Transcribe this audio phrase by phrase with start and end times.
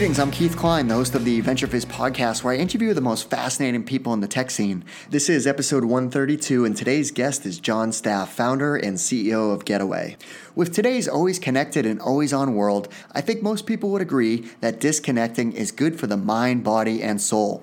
[0.00, 3.28] Greetings, I'm Keith Cline, the host of the VentureFizz podcast, where I interview the most
[3.28, 4.82] fascinating people in the tech scene.
[5.10, 10.16] This is episode 132, and today's guest is Jon Staff, founder and CEO of Getaway.
[10.54, 14.80] With today's always connected and always on world, I think most people would agree that
[14.80, 17.62] disconnecting is good for the mind, body, and soul.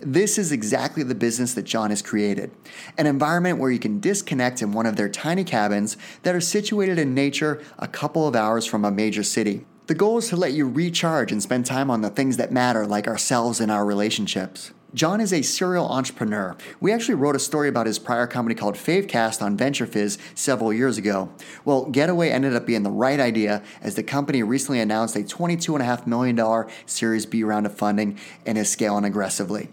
[0.00, 2.50] This is exactly the business that Jon has created
[2.98, 6.98] an environment where you can disconnect in one of their tiny cabins that are situated
[6.98, 9.64] in nature a couple of hours from a major city.
[9.86, 12.88] The goal is to let you recharge and spend time on the things that matter,
[12.88, 14.72] like ourselves and our relationships.
[14.94, 16.56] Jon is a serial entrepreneur.
[16.80, 20.98] We actually wrote a story about his prior company called Favecast on VentureFizz several years
[20.98, 21.28] ago.
[21.64, 26.04] Well, Getaway ended up being the right idea as the company recently announced a $22.5
[26.04, 29.68] million Series B round of funding and is scaling aggressively.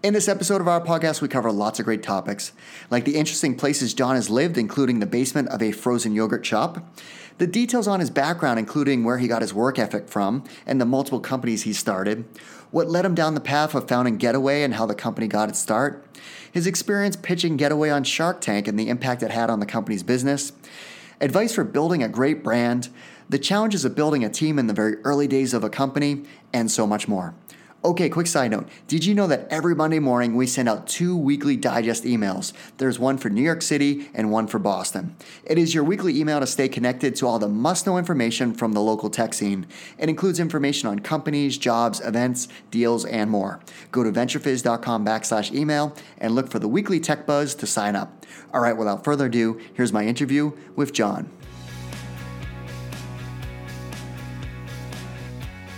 [0.00, 2.52] In this episode of our podcast, we cover lots of great topics,
[2.88, 6.84] like the interesting places Jon has lived, including the basement of a frozen yogurt shop,
[7.38, 10.84] the details on his background, including where he got his work ethic from and the
[10.84, 12.24] multiple companies he started,
[12.70, 15.58] what led him down the path of founding Getaway and how the company got its
[15.58, 16.04] start,
[16.52, 20.02] his experience pitching Getaway on Shark Tank and the impact it had on the company's
[20.02, 20.52] business,
[21.20, 22.88] advice for building a great brand,
[23.28, 26.70] the challenges of building a team in the very early days of a company, and
[26.70, 27.34] so much more.
[27.84, 28.68] Okay, quick side note.
[28.88, 32.52] Did you know that every Monday morning we send out two weekly digest emails?
[32.78, 35.14] There's one for New York City and one for Boston.
[35.44, 38.72] It is your weekly email to stay connected to all the must know information from
[38.72, 39.64] the local tech scene.
[39.96, 43.60] It includes information on companies, jobs, events, deals, and more.
[43.92, 48.26] Go to venturefizz.com backslash email and look for the weekly tech buzz to sign up.
[48.52, 51.30] All right, without further ado, here's my interview with Jon.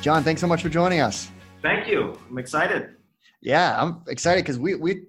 [0.01, 1.31] Jon, thanks so much for joining us.
[1.62, 2.19] Thank you.
[2.28, 2.97] I'm excited.
[3.42, 5.03] Yeah, I'm excited because we we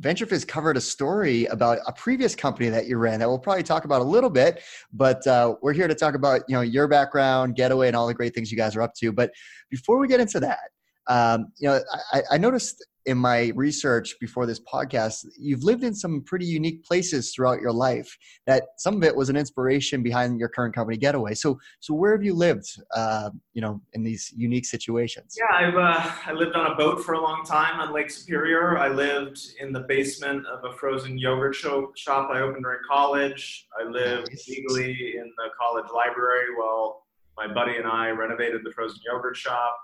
[0.00, 3.84] VentureFizz covered a story about a previous company that you ran that we'll probably talk
[3.84, 7.56] about a little bit, but uh, we're here to talk about you know your background,
[7.56, 9.12] Getaway, and all the great things you guys are up to.
[9.12, 9.30] But
[9.70, 10.70] before we get into that,
[11.08, 11.80] um, you know,
[12.12, 16.84] I, I noticed in my research before this podcast, you've lived in some pretty unique
[16.84, 18.14] places throughout your life.
[18.46, 21.32] That some of it was an inspiration behind your current company, Getaway.
[21.32, 22.68] So, so where have you lived?
[22.94, 25.36] Uh, you know, in these unique situations.
[25.38, 28.76] Yeah, I've uh, I lived on a boat for a long time on Lake Superior.
[28.76, 33.66] I lived in the basement of a frozen yogurt show, shop I opened during college.
[33.80, 34.48] I lived nice.
[34.48, 37.06] legally in the college library while
[37.38, 39.74] my buddy and I renovated the frozen yogurt shop.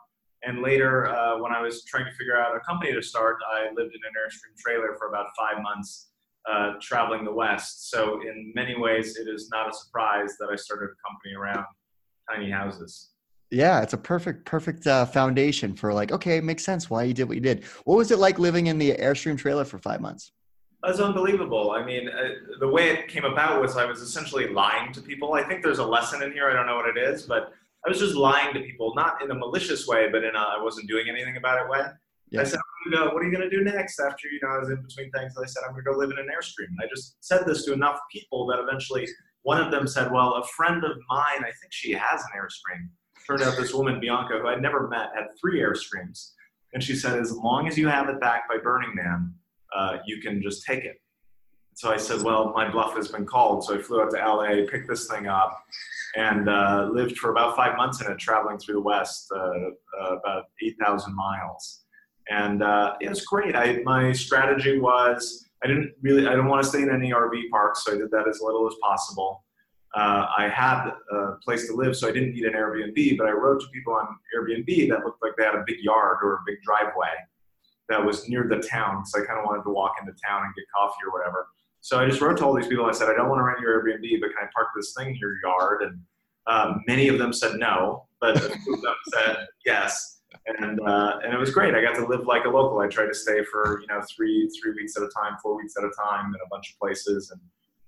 [0.46, 3.68] And later, uh, when I was trying to figure out a company to start, I
[3.74, 6.10] lived in an Airstream trailer for about five months,
[6.50, 7.90] uh, traveling the West.
[7.90, 11.64] So, in many ways, it is not a surprise that I started a company around
[12.30, 13.10] tiny houses.
[13.50, 17.14] Yeah, it's a perfect, perfect uh, foundation for like, okay, it makes sense why you
[17.14, 17.64] did what you did.
[17.84, 20.32] What was it like living in the Airstream trailer for five months?
[20.84, 21.70] It was unbelievable.
[21.70, 25.32] I mean, uh, the way it came about was I was essentially lying to people.
[25.32, 26.50] I think there's a lesson in here.
[26.50, 27.52] I don't know what it is, but
[27.86, 30.62] I was just lying to people, not in a malicious way, but in a I
[30.62, 31.82] wasn't doing anything about it way.
[32.30, 32.40] Yeah.
[32.40, 32.58] I said,
[32.90, 35.10] go, what are you going to do next after, you know, I was in between
[35.10, 35.34] things.
[35.40, 36.68] I said, I'm going to go live in an Airstream.
[36.68, 39.06] And I just said this to enough people that eventually
[39.42, 42.88] one of them said, well, a friend of mine, I think she has an Airstream.
[43.26, 46.32] Turned out this woman, Bianca, who I'd never met, had three Airstreams.
[46.72, 49.32] And she said, as long as you have it back by Burning Man,
[49.74, 50.96] uh, you can just take it.
[51.74, 53.64] So I said, well, my bluff has been called.
[53.64, 55.62] So I flew out to LA, picked this thing up,
[56.16, 59.70] and uh, lived for about five months in it, traveling through the West, uh,
[60.00, 61.84] uh about 8,000 miles.
[62.30, 63.56] And uh, it was great.
[63.56, 67.48] I, my strategy was I didn't really, I didn't want to stay in any RV
[67.50, 69.44] parks, so I did that as little as possible.
[69.94, 73.30] Uh, I had a place to live, so I didn't need an Airbnb, but I
[73.30, 76.38] wrote to people on Airbnb that looked like they had a big yard or a
[76.44, 77.14] big driveway
[77.88, 80.54] that was near the town, because I kind of wanted to walk into town and
[80.54, 81.46] get coffee or whatever.
[81.84, 82.86] So I just wrote to all these people.
[82.86, 85.08] I said, I don't want to rent your Airbnb, but can I park this thing
[85.08, 85.82] in your yard?
[85.82, 86.00] And
[86.46, 90.22] um, many of them said no, but a few of them said yes.
[90.46, 91.74] And uh, and it was great.
[91.74, 92.80] I got to live like a local.
[92.80, 95.74] I tried to stay for you know three three weeks at a time, four weeks
[95.76, 97.40] at a time, in a bunch of places, and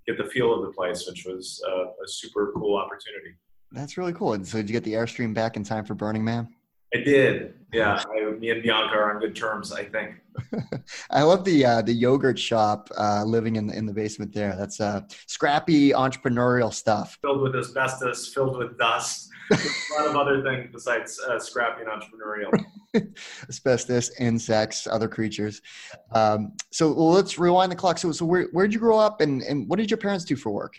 [0.06, 3.34] get the feel of the place, which was uh, a super cool opportunity.
[3.72, 4.34] That's really cool.
[4.34, 6.54] And so, did you get the Airstream back in time for Burning Man?
[6.94, 7.54] I did.
[7.72, 9.72] Yeah, I, me and Bianca are on good terms.
[9.72, 10.14] I think.
[11.10, 14.54] I love the uh, the yogurt shop uh, living in the, in the basement there.
[14.56, 17.18] That's uh, scrappy entrepreneurial stuff.
[17.22, 19.56] Filled with asbestos, filled with dust, a
[19.98, 22.64] lot of other things besides uh, scrappy and entrepreneurial.
[23.48, 25.60] asbestos, insects, other creatures.
[26.12, 27.98] Um, so let's rewind the clock.
[27.98, 30.50] So, so where where'd you grow up, and and what did your parents do for
[30.50, 30.78] work?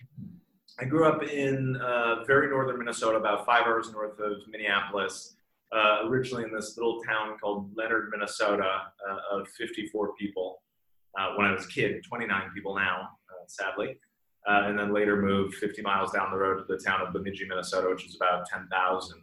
[0.80, 5.34] I grew up in uh, very northern Minnesota, about five hours north of Minneapolis
[5.76, 10.62] uh, originally in this little town called Leonard, Minnesota, uh, of 54 people
[11.20, 14.00] uh, when I was a kid, 29 people now, uh, sadly.
[14.48, 17.46] Uh, and then later moved 50 miles down the road to the town of Bemidji,
[17.50, 19.22] Minnesota, which is about 10,000.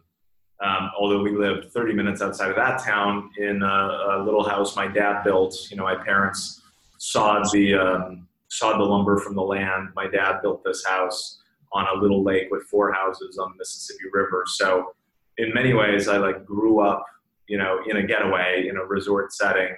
[0.61, 4.77] Um, although we lived 30 minutes outside of that town in a, a, little house
[4.77, 5.57] my dad built.
[5.71, 6.63] You know, my parents
[6.99, 9.89] sawed the um, sawed the lumber from the land.
[9.97, 11.41] My dad built this house
[11.73, 14.45] on a little lake with four houses on the Mississippi River.
[14.47, 14.95] So,
[15.39, 17.05] in many ways, I like grew up,
[17.49, 19.75] you know, in a getaway in a resort setting.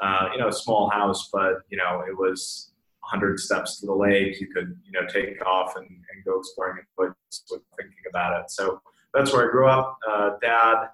[0.00, 3.94] Uh, you know, a small house, but you know, it was 100 steps to the
[3.94, 4.40] lake.
[4.40, 7.14] You could, you know, take off and, and go exploring and
[7.76, 8.50] thinking about it.
[8.50, 8.80] So
[9.14, 9.98] that's where I grew up.
[10.08, 10.88] Uh, dad,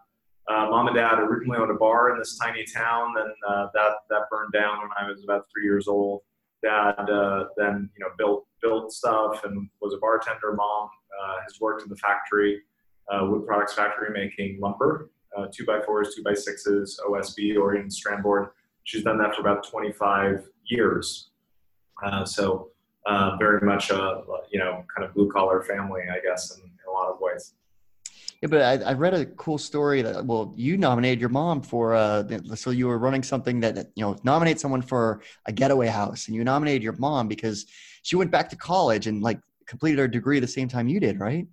[0.48, 3.92] uh, mom and dad originally owned a bar in this tiny town, and uh, that
[4.10, 6.22] that burned down when I was about three years old.
[6.62, 10.52] Dad uh, then you know built built stuff and was a bartender.
[10.54, 10.88] Mom
[11.22, 12.62] uh, has worked in the factory,
[13.10, 15.10] uh, wood products factory, making lumber,
[15.52, 18.48] two by fours, two by sixes, OSB, oriented strand board.
[18.84, 21.30] She's done that for about 25 years.
[22.24, 22.70] so
[23.38, 26.92] very much a you know kind of blue collar family, I guess, in, in a
[26.92, 27.54] lot of ways.
[28.44, 31.94] Yeah, but I, I, read a cool story that well, you nominated your mom for
[31.94, 32.24] uh,
[32.54, 36.36] so you were running something that you know nominate someone for a getaway house, and
[36.36, 37.64] you nominated your mom because
[38.02, 41.18] she went back to college and like completed her degree the same time you did,
[41.18, 41.46] right?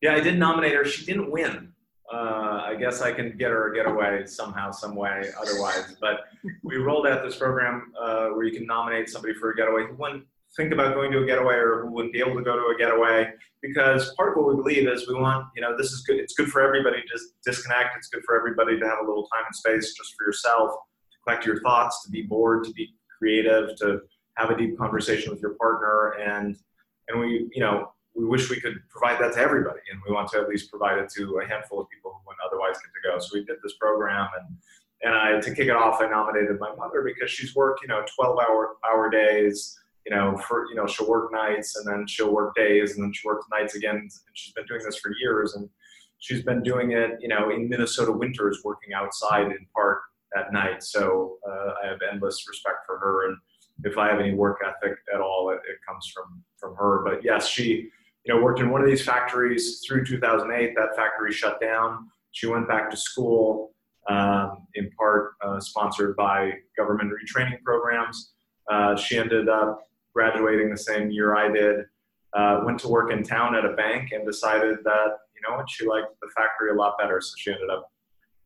[0.00, 0.84] Yeah, I did nominate her.
[0.84, 1.72] She didn't win.
[2.12, 5.94] Uh, I guess I can get her a getaway somehow, some way, otherwise.
[6.00, 6.20] But
[6.62, 9.94] we rolled out this program uh, where you can nominate somebody for a getaway who
[9.94, 10.24] won
[10.56, 12.78] think about going to a getaway or who wouldn't be able to go to a
[12.78, 13.30] getaway
[13.62, 16.34] because part of what we believe is we want you know this is good it's
[16.34, 19.54] good for everybody to disconnect it's good for everybody to have a little time and
[19.54, 20.70] space just for yourself
[21.12, 24.00] to collect your thoughts to be bored to be creative to
[24.36, 26.56] have a deep conversation with your partner and
[27.08, 30.28] and we you know we wish we could provide that to everybody and we want
[30.28, 33.02] to at least provide it to a handful of people who wouldn't otherwise get to
[33.08, 34.56] go so we did this program and
[35.02, 38.04] and I, to kick it off, I nominated my mother because she's worked, you know,
[38.16, 42.32] 12 hour, hour days, you know, for you know, she'll work nights and then she'll
[42.32, 43.96] work days and then she works nights again.
[43.96, 45.68] And she's been doing this for years, and
[46.18, 49.98] she's been doing it, you know, in Minnesota winters, working outside in part
[50.36, 50.82] at night.
[50.82, 53.36] So uh, I have endless respect for her, and
[53.84, 57.04] if I have any work ethic at all, it, it comes from from her.
[57.04, 57.90] But yes, she,
[58.28, 60.74] you know, worked in one of these factories through 2008.
[60.76, 62.10] That factory shut down.
[62.32, 63.72] She went back to school,
[64.08, 68.34] um, in part uh, sponsored by government retraining programs.
[68.70, 69.80] Uh, she ended up
[70.14, 71.86] graduating the same year I did,
[72.34, 75.70] uh, went to work in town at a bank and decided that, you know what,
[75.70, 77.22] she liked the factory a lot better.
[77.22, 77.90] So she ended up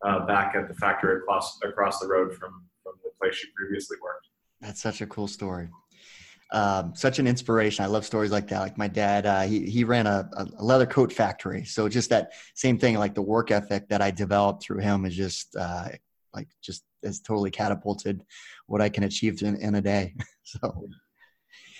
[0.05, 3.97] uh, back at the factory across, across the road from, from the place she previously
[4.01, 4.27] worked.
[4.61, 5.67] That's such a cool story.
[6.51, 7.83] Um, such an inspiration.
[7.83, 8.59] I love stories like that.
[8.59, 11.65] Like my dad, uh, he he ran a, a, leather coat factory.
[11.65, 15.15] So just that same thing, like the work ethic that I developed through him is
[15.15, 15.89] just uh,
[16.33, 18.21] like just has totally catapulted
[18.67, 20.15] what I can achieve in, in a day.
[20.43, 20.87] so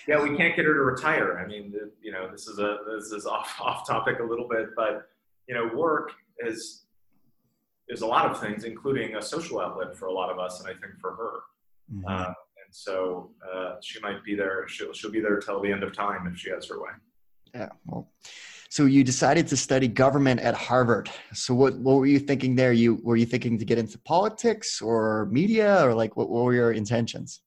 [0.06, 1.38] yeah, we can't get her to retire.
[1.38, 1.72] I mean,
[2.02, 5.08] you know, this is a this is off off topic a little bit, but
[5.48, 6.12] you know, work
[6.44, 6.86] is
[7.88, 10.68] is a lot of things, including a social outlet for a lot of us, and
[10.68, 11.40] I think for her.
[11.92, 12.04] Mm-hmm.
[12.08, 12.32] Uh,
[12.74, 14.66] so uh, she might be there.
[14.66, 16.90] She'll she'll be there till the end of time if she has her way.
[17.54, 17.68] Yeah.
[17.86, 18.10] Well,
[18.68, 21.08] so you decided to study government at Harvard.
[21.32, 22.72] So what what were you thinking there?
[22.72, 26.54] You were you thinking to get into politics or media, or like what, what were
[26.54, 27.42] your intentions?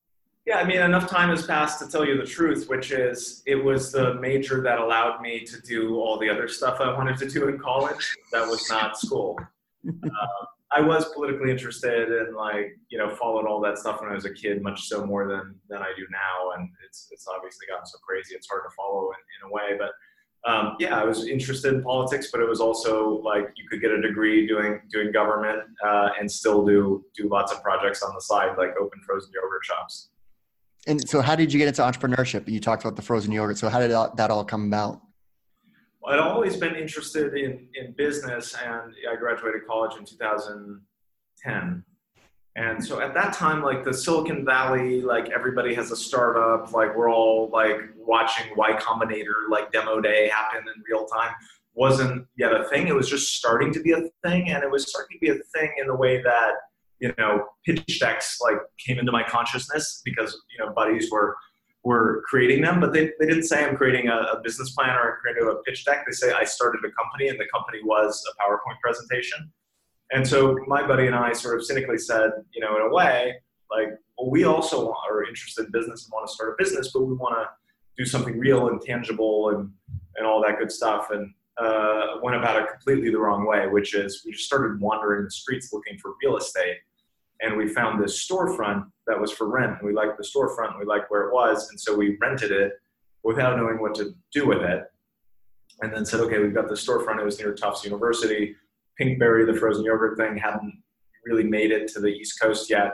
[0.46, 3.62] Yeah, I mean, enough time has passed to tell you the truth, which is it
[3.62, 7.30] was the major that allowed me to do all the other stuff I wanted to
[7.30, 8.16] do in college.
[8.32, 9.38] That was not school.
[9.86, 14.16] Uh, I was politically interested and like you know followed all that stuff when I
[14.16, 16.52] was a kid, much so more than than I do now.
[16.58, 19.78] And it's it's obviously gotten so crazy; it's hard to follow in, in a way.
[19.78, 19.92] But
[20.50, 23.92] um, yeah, I was interested in politics, but it was also like you could get
[23.92, 28.22] a degree doing doing government uh, and still do do lots of projects on the
[28.22, 30.10] side, like open frozen yogurt shops.
[30.86, 32.48] And so, how did you get into entrepreneurship?
[32.48, 33.58] You talked about the frozen yogurt.
[33.58, 35.02] So, how did that all come about?
[36.08, 41.84] I'd always been interested in, in business, and I graduated college in 2010.
[42.56, 46.96] And so at that time, like the Silicon Valley, like everybody has a startup, like
[46.96, 51.34] we're all like watching Y Combinator, like demo day happen in real time,
[51.76, 52.88] wasn't yet a thing.
[52.88, 55.44] It was just starting to be a thing, and it was starting to be a
[55.54, 56.54] thing in the way that
[57.00, 61.36] you know, pitch decks like came into my consciousness because, you know, buddies were
[61.88, 65.14] were creating them, but they, they didn't say I'm creating a, a business plan or
[65.14, 66.06] I'm creating a pitch deck.
[66.06, 69.52] They say I started a company and the company was a PowerPoint presentation.
[70.12, 73.36] And so my buddy and I sort of cynically said, you know, in a way,
[73.72, 77.04] like, well, we also are interested in business and want to start a business, but
[77.04, 77.48] we want to
[77.98, 79.72] do something real and tangible and,
[80.18, 81.08] and all that good stuff.
[81.12, 85.24] And uh, went about it completely the wrong way, which is we just started wandering
[85.24, 86.78] the streets looking for real estate
[87.42, 89.78] and we found this storefront that was for rent.
[89.80, 92.74] And we liked the storefront, we liked where it was, and so we rented it
[93.24, 94.84] without knowing what to do with it.
[95.82, 97.20] And then said, okay, we've got the storefront.
[97.20, 98.56] It was near Tufts University.
[99.00, 100.82] Pinkberry, the frozen yogurt thing, hadn't
[101.26, 102.94] really made it to the East Coast yet.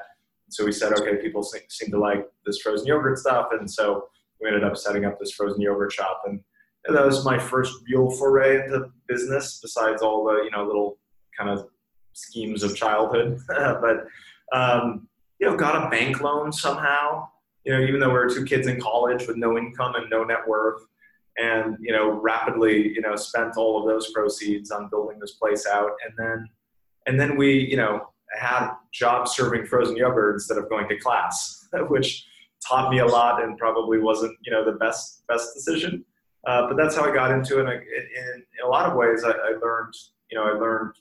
[0.50, 4.08] So we said, okay, people seem to like this frozen yogurt stuff, and so
[4.42, 6.42] we ended up setting up this frozen yogurt shop, and
[6.86, 9.60] that was my first real foray into business.
[9.62, 10.98] Besides all the you know little
[11.38, 11.68] kind of
[12.12, 14.06] schemes of childhood, but
[14.52, 15.08] um,
[15.40, 17.28] you know, got a bank loan somehow.
[17.64, 20.24] You know, even though we were two kids in college with no income and no
[20.24, 20.82] net worth,
[21.38, 25.66] and you know, rapidly you know spent all of those proceeds on building this place
[25.66, 26.48] out, and then
[27.08, 28.10] and then we you know
[28.40, 32.26] had jobs serving frozen yogurt instead of going to class, which
[32.68, 36.04] taught me a lot and probably wasn't you know the best best decision.
[36.46, 37.64] Uh, but that's how I got into it.
[37.64, 39.94] In, in, in a lot of ways, I, I, learned
[40.30, 40.94] you know I learned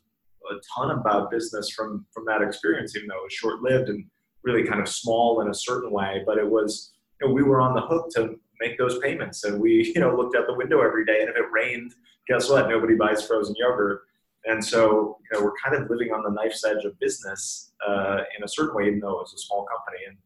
[0.51, 4.05] a ton about business from from that experience, even though it was short lived and
[4.45, 6.23] really kind of small in a certain way.
[6.27, 9.61] But it was you know we were on the hook to make those payments, and
[9.61, 11.95] we you know looked out the window every day, and if it rained,
[12.27, 12.69] guess what?
[12.69, 14.03] Nobody buys frozen yogurt.
[14.45, 18.23] And so, you know, we're kind of living on the knife's edge of business uh,
[18.37, 20.05] in a certain way, even though it was a small company.
[20.09, 20.17] And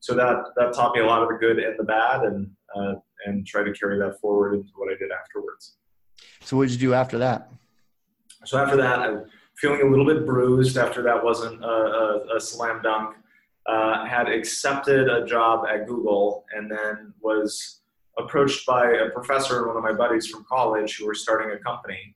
[0.00, 2.94] so that that taught me a lot of the good and the bad, and uh,
[3.26, 5.76] and try to carry that forward into what I did afterwards.
[6.40, 7.50] So, what did you do after that?
[8.44, 9.24] So after that, I'm
[9.56, 10.76] feeling a little bit bruised.
[10.76, 13.16] After that wasn't a, a, a slam dunk.
[13.66, 17.80] Uh, had accepted a job at Google, and then was
[18.16, 21.58] approached by a professor and one of my buddies from college who were starting a
[21.58, 22.14] company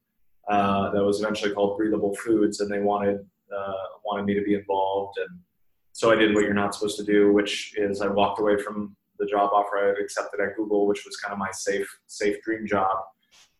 [0.48, 3.18] uh, that was eventually called Breathable Foods, and they wanted
[3.56, 3.72] uh,
[4.04, 5.40] wanted me to be involved, and
[5.92, 8.96] so I did what you're not supposed to do, which is I walked away from
[9.18, 12.40] the job offer I had accepted at Google, which was kind of my safe safe
[12.42, 12.96] dream job,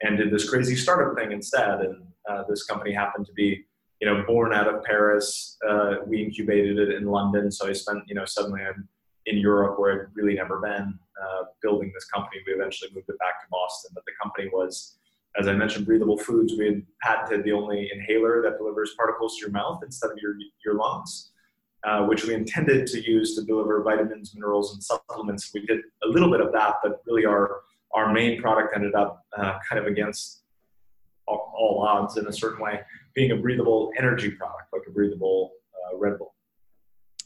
[0.02, 1.80] and did this crazy startup thing instead.
[1.80, 3.64] And uh, this company happened to be
[4.00, 5.56] you know born out of Paris.
[5.68, 8.88] Uh, we incubated it in London, so I spent you know suddenly I'm
[9.26, 12.40] in Europe where I'd really never been uh, building this company.
[12.46, 14.96] We eventually moved it back to Boston, but the company was
[15.38, 19.42] as I mentioned, breathable foods, we had patented the only inhaler that delivers particles to
[19.42, 21.30] your mouth instead of your, your lungs,
[21.84, 25.50] uh, which we intended to use to deliver vitamins, minerals, and supplements.
[25.54, 27.60] We did a little bit of that, but really our,
[27.94, 30.42] our main product ended up uh, kind of against
[31.28, 32.80] all, all, odds in a certain way,
[33.14, 36.34] being a breathable energy product, like a breathable uh, Red Bull.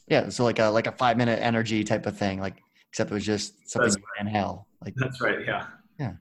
[0.07, 2.57] Yeah, so like a like a five minute energy type of thing, like
[2.89, 4.27] except it was just something That's right.
[4.27, 4.67] inhale.
[4.83, 5.39] Like That's right.
[5.45, 5.65] Yeah.
[5.99, 6.13] Yeah.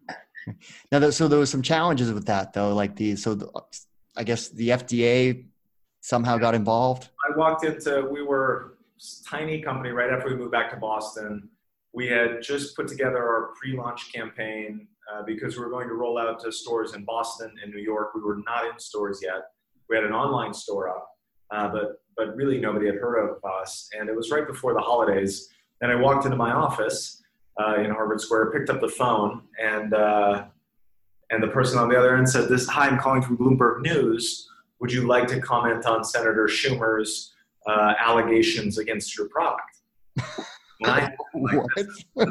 [0.92, 2.74] now, so there was some challenges with that, though.
[2.74, 3.48] Like the so, the,
[4.16, 5.46] I guess the FDA
[6.00, 7.10] somehow got involved.
[7.28, 8.74] I walked into we were
[9.28, 11.48] tiny company right after we moved back to Boston.
[11.94, 16.18] We had just put together our pre-launch campaign uh, because we were going to roll
[16.18, 18.14] out to stores in Boston and New York.
[18.14, 19.50] We were not in stores yet.
[19.88, 21.08] We had an online store up,
[21.52, 23.88] uh, but but really nobody had heard of us.
[23.98, 25.48] And it was right before the holidays.
[25.80, 27.22] And I walked into my office
[27.60, 30.46] uh, in Harvard Square, picked up the phone, and uh,
[31.30, 34.48] and the person on the other end said, "This hi, I'm calling from Bloomberg News.
[34.80, 37.34] Would you like to comment on Senator Schumer's
[37.66, 39.78] uh, allegations against your product?"
[40.82, 41.58] I, like,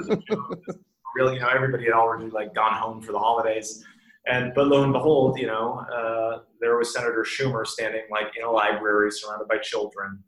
[1.16, 3.84] really, you know, everybody had already like gone home for the holidays.
[4.26, 8.46] And but lo and behold, you know, uh, there was Senator Schumer standing like in
[8.46, 10.24] a library, surrounded by children,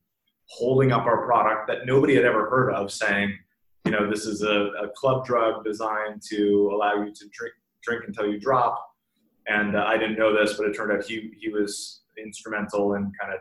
[0.48, 3.38] holding up our product that nobody had ever heard of, saying,
[3.86, 7.54] you know, this is a, a club drug designed to allow you to drink
[7.84, 8.84] drink until you drop.
[9.48, 13.12] And uh, I didn't know this, but it turned out he he was instrumental in
[13.20, 13.40] kind of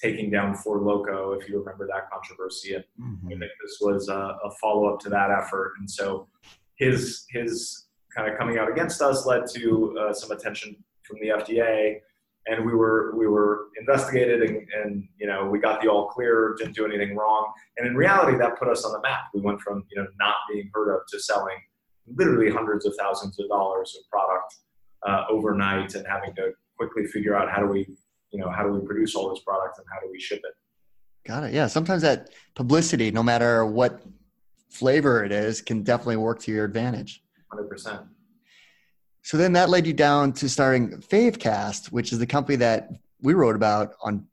[0.00, 2.74] taking down Four Loko, if you remember that controversy.
[2.74, 3.40] And mm-hmm.
[3.40, 5.74] This was a, a follow up to that effort.
[5.78, 6.28] And so
[6.76, 11.28] his his kind of coming out against us led to uh, some attention from the
[11.28, 12.00] FDA
[12.46, 16.54] and we were we were investigated and, and, you know we got the all clear
[16.58, 19.60] didn't do anything wrong and in reality that put us on the map we went
[19.60, 21.56] from you know not being heard of to selling
[22.16, 24.54] literally hundreds of thousands of dollars of product
[25.06, 27.86] uh, overnight and having to quickly figure out how do we
[28.34, 30.54] you know how do we produce all this product and how do we ship it
[31.26, 34.02] got it yeah sometimes that publicity no matter what
[34.68, 37.22] flavor it is can definitely work to your advantage
[37.52, 38.06] 100%
[39.24, 42.90] so then that led you down to starting Favecast, which is the company that
[43.22, 44.26] we wrote about on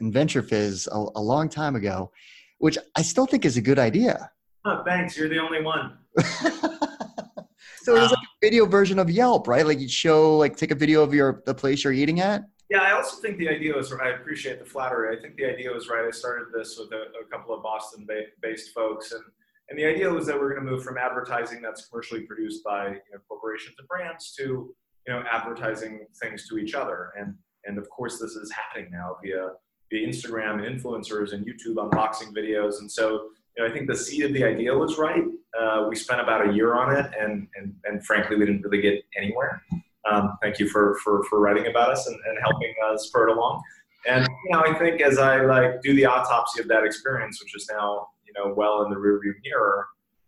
[0.00, 2.12] in VentureFizz a, a long time ago,
[2.58, 4.30] which I still think is a good idea.
[4.66, 5.16] Oh, thanks.
[5.16, 5.96] You're the only one.
[6.20, 9.64] so it was like a video version of Yelp, right?
[9.64, 12.44] Like you'd show, like take a video of your the place you're eating at.
[12.70, 13.92] Yeah, I also think the idea was.
[13.92, 15.16] I appreciate the flattery.
[15.16, 16.04] I think the idea was right.
[16.06, 19.22] I started this with a, a couple of Boston-based folks, and
[19.68, 22.88] and the idea was that we're going to move from advertising that's commercially produced by
[22.88, 24.74] you know, corporations and brands to
[25.06, 27.12] you know advertising things to each other.
[27.18, 29.50] And and of course this is happening now via
[29.90, 32.80] via Instagram and influencers and YouTube unboxing videos.
[32.80, 35.24] And so you know, I think the seed of the idea was right.
[35.58, 38.82] Uh, we spent about a year on it, and and and frankly, we didn't really
[38.82, 39.62] get anywhere.
[40.10, 43.36] Um, thank you for, for, for writing about us and, and helping us spur it
[43.36, 43.62] along.
[44.06, 47.54] And you know, I think as I like do the autopsy of that experience, which
[47.56, 49.86] is now you know well in the rearview mirror,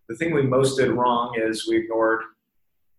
[0.08, 2.22] the thing we most did wrong is we ignored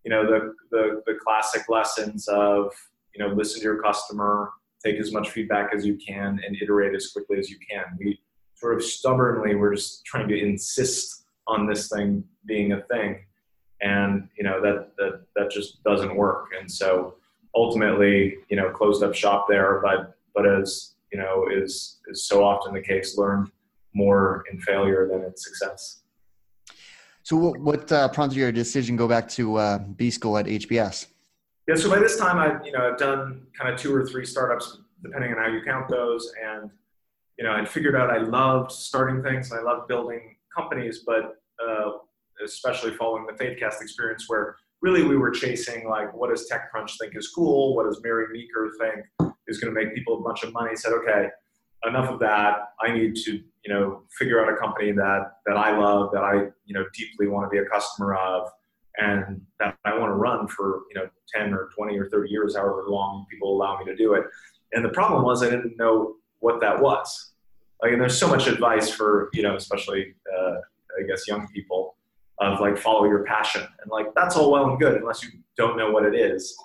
[0.07, 2.71] you know the, the the classic lessons of
[3.13, 4.51] you know listen to your customer,
[4.83, 7.83] take as much feedback as you can, and iterate as quickly as you can.
[7.99, 8.19] We
[8.55, 13.19] sort of stubbornly we're just trying to insist on this thing being a thing,
[13.81, 16.49] and you know that that that just doesn't work.
[16.59, 17.15] And so
[17.55, 22.43] ultimately, you know, closed up shop there, but but as you know is is so
[22.43, 23.51] often the case, learned
[23.93, 26.01] more in failure than in success.
[27.23, 31.07] So, what, what uh, prompted your decision go back to uh, B school at HBS?
[31.67, 34.25] Yeah, so by this time, I you know I've done kind of two or three
[34.25, 36.71] startups, depending on how you count those, and
[37.37, 41.41] you know I figured out I loved starting things and I loved building companies, but
[41.61, 41.91] uh,
[42.43, 47.15] especially following the Favecast experience, where really we were chasing like what does TechCrunch think
[47.15, 50.53] is cool, what does Mary Meeker think is going to make people a bunch of
[50.53, 50.75] money.
[50.75, 51.27] Said okay,
[51.85, 52.73] enough of that.
[52.81, 56.47] I need to, you know, figure out a company that that I love, that I,
[56.65, 58.49] you know, deeply want to be a customer of,
[58.97, 62.55] and that I want to run for, you know, 10 or 20 or 30 years,
[62.55, 64.25] however long people allow me to do it.
[64.73, 67.33] And the problem was I didn't know what that was.
[67.81, 70.55] Like, and there's so much advice for, you know, especially, uh,
[70.99, 71.95] I guess, young people
[72.39, 75.77] of like follow your passion, and like that's all well and good unless you don't
[75.77, 76.55] know what it is.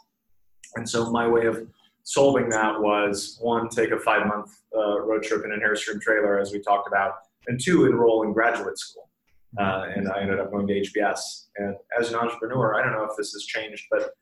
[0.76, 1.66] And so my way of
[2.04, 6.38] solving that was one, take a five month uh, road trip in an Airstream trailer,
[6.38, 7.14] as we talked about,
[7.46, 9.08] and two, enroll in graduate school.
[9.58, 11.46] Uh, and I ended up going to HBS.
[11.56, 14.12] And as an entrepreneur, I don't know if this has changed, but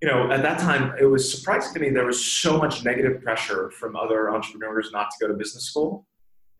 [0.00, 3.20] you know, at that time, it was surprising to me there was so much negative
[3.20, 6.06] pressure from other entrepreneurs not to go to business school,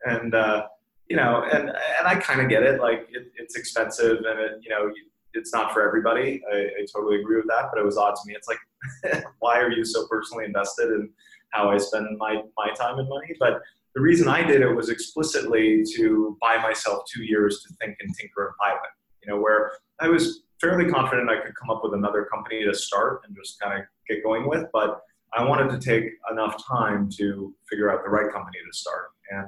[0.03, 0.67] and uh,
[1.09, 2.79] you know, and and I kind of get it.
[2.79, 4.91] Like, it, it's expensive, and it, you know,
[5.33, 6.41] it's not for everybody.
[6.51, 8.35] I, I totally agree with that, but it was odd to me.
[8.35, 11.09] It's like, why are you so personally invested in
[11.51, 13.35] how I spend my, my time and money?
[13.39, 13.61] But
[13.95, 18.15] the reason I did it was explicitly to buy myself two years to think and
[18.15, 18.81] tinker and pilot,
[19.23, 22.73] you know, where I was fairly confident I could come up with another company to
[22.73, 25.01] start and just kind of get going with, but
[25.35, 29.09] I wanted to take enough time to figure out the right company to start.
[29.31, 29.47] And,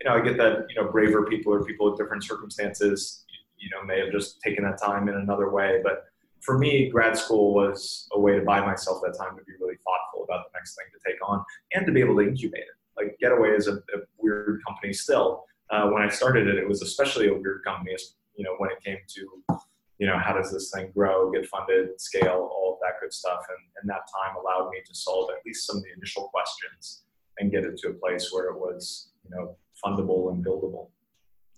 [0.00, 3.24] you know, I get that, you know, braver people or people with different circumstances
[3.60, 5.80] you know may have just taken that time in another way.
[5.82, 6.04] But
[6.40, 9.76] for me, grad school was a way to buy myself that time to be really
[9.84, 12.76] thoughtful about the next thing to take on and to be able to incubate it.
[12.96, 15.44] Like Getaway is a, a weird company still.
[15.70, 17.94] Uh, when I started it, it was especially a weird company.
[18.36, 19.58] You know, when it came to
[19.98, 23.40] you know how does this thing grow, get funded, scale, all of that good stuff,
[23.48, 27.02] and, and that time allowed me to solve at least some of the initial questions
[27.40, 30.88] and get it to a place where it was you know fundable and buildable.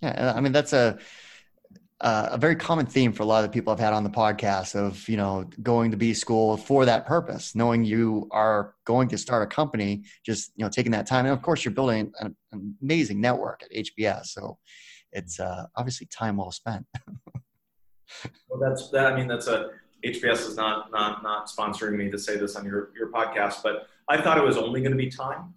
[0.02, 0.98] Yeah, I mean that's a
[2.00, 4.11] uh, a very common theme for a lot of the people I've had on the
[4.11, 9.09] podcast of you know going to B school for that purpose, knowing you are going
[9.09, 12.12] to start a company, just you know taking that time, and of course you're building
[12.20, 14.59] an, an amazing network at HBS, so
[15.12, 16.87] it's uh, obviously time well spent.
[18.48, 19.12] well, that's that.
[19.12, 19.70] I mean, that's a
[20.04, 23.88] HBS is not not not sponsoring me to say this on your your podcast, but
[24.09, 25.54] I thought it was only going to be time,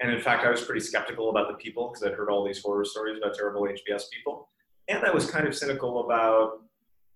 [0.00, 2.62] and in fact, I was pretty skeptical about the people because I'd heard all these
[2.62, 4.48] horror stories about terrible HBS people
[4.88, 6.62] and I was kind of cynical about,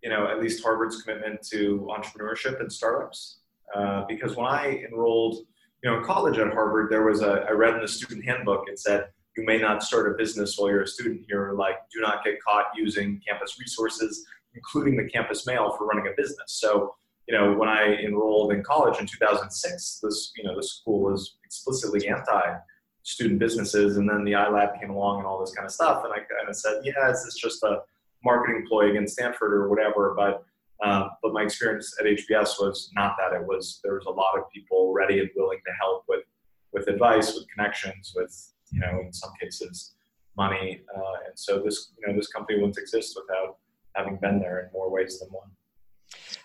[0.03, 3.41] you know, at least Harvard's commitment to entrepreneurship and startups.
[3.75, 5.47] Uh, because when I enrolled,
[5.83, 8.65] you know, in college at Harvard, there was a, I read in the student handbook,
[8.69, 12.01] it said, you may not start a business while you're a student here, like do
[12.01, 16.47] not get caught using campus resources, including the campus mail for running a business.
[16.47, 16.97] So,
[17.31, 21.37] you know, when I enrolled in college in 2006, this, you know, the school was
[21.45, 22.57] explicitly anti
[23.05, 23.99] student businesses.
[23.99, 26.03] And then the iLab came along and all this kind of stuff.
[26.05, 27.83] And I kind of said, yeah, is this just a
[28.25, 30.13] marketing ploy against Stanford or whatever?
[30.17, 30.45] But
[30.85, 33.37] uh, but my experience at HBS was not that.
[33.39, 36.25] It was there was a lot of people ready and willing to help with
[36.73, 38.35] with advice, with connections, with
[38.73, 39.95] you know in some cases
[40.37, 40.81] money.
[40.97, 43.59] Uh, and so this you know this company wouldn't exist without
[43.95, 45.51] having been there in more ways than one.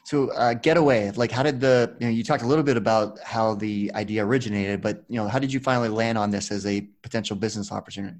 [0.03, 3.19] So uh, getaway, like how did the, you know, you talked a little bit about
[3.19, 6.65] how the idea originated, but you know, how did you finally land on this as
[6.67, 8.17] a potential business opportunity?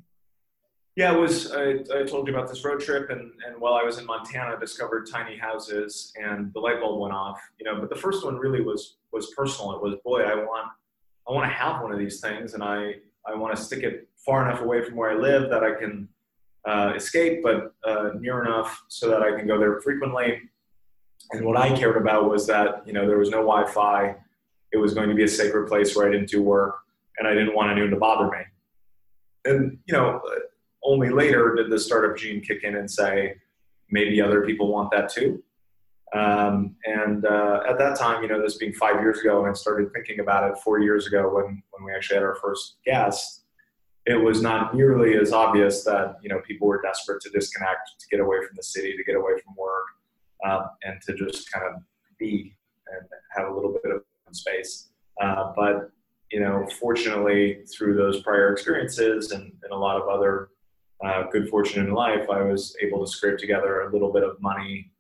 [0.95, 3.83] Yeah, it was, I, I told you about this road trip and, and while I
[3.83, 7.79] was in Montana, I discovered tiny houses and the light bulb went off, you know,
[7.79, 9.73] but the first one really was, was personal.
[9.73, 10.71] It was, boy, I want,
[11.27, 12.93] I want to have one of these things and I,
[13.27, 16.07] I want to stick it far enough away from where I live that I can
[16.65, 20.41] uh, escape, but uh, near enough so that I can go there frequently
[21.31, 24.15] and what I cared about was that, you know, there was no Wi Fi.
[24.71, 26.75] It was going to be a sacred place where I didn't do work
[27.17, 28.43] and I didn't want anyone to bother me.
[29.45, 30.21] And, you know,
[30.83, 33.35] only later did the startup gene kick in and say,
[33.89, 35.43] maybe other people want that too.
[36.13, 39.53] Um, and uh, at that time, you know, this being five years ago, and I
[39.53, 43.43] started thinking about it four years ago when when we actually had our first guest,
[44.05, 48.07] it was not nearly as obvious that you know people were desperate to disconnect, to
[48.09, 49.85] get away from the city, to get away from work,
[50.43, 51.81] um, and to just kind of
[52.19, 52.55] be
[52.87, 54.89] and have a little bit of space.
[55.21, 55.91] Uh, but
[56.31, 60.49] you know, fortunately, through those prior experiences and, and a lot of other
[61.05, 64.41] uh, good fortune in life, I was able to scrape together a little bit of
[64.41, 64.91] money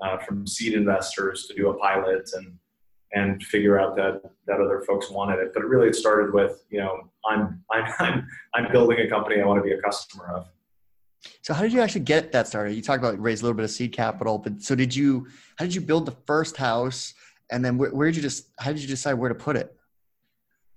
[0.00, 2.58] uh, from seed investors to do a pilot and
[3.16, 5.52] and figure out that that other folks wanted it.
[5.54, 9.46] But really, it started with you know I'm I'm I'm I'm building a company I
[9.46, 10.46] want to be a customer of.
[11.42, 12.74] So how did you actually get that started?
[12.74, 15.26] You talked about raise a little bit of seed capital, but so did you?
[15.58, 17.14] How did you build the first house?
[17.50, 18.48] And then where, where did you just?
[18.58, 19.74] How did you decide where to put it?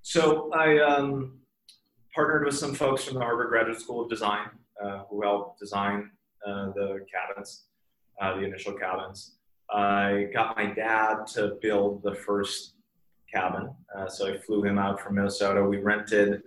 [0.02, 1.40] So I um,
[2.14, 4.50] partnered with some folks from the Harvard Graduate School of Design
[4.82, 6.12] uh, who helped design
[6.46, 7.66] uh, the cabins,
[8.22, 9.36] uh, the initial cabins.
[9.70, 12.76] I got my dad to build the first
[13.34, 13.70] cabin.
[13.96, 15.64] Uh, so I flew him out from Minnesota.
[15.64, 16.44] We rented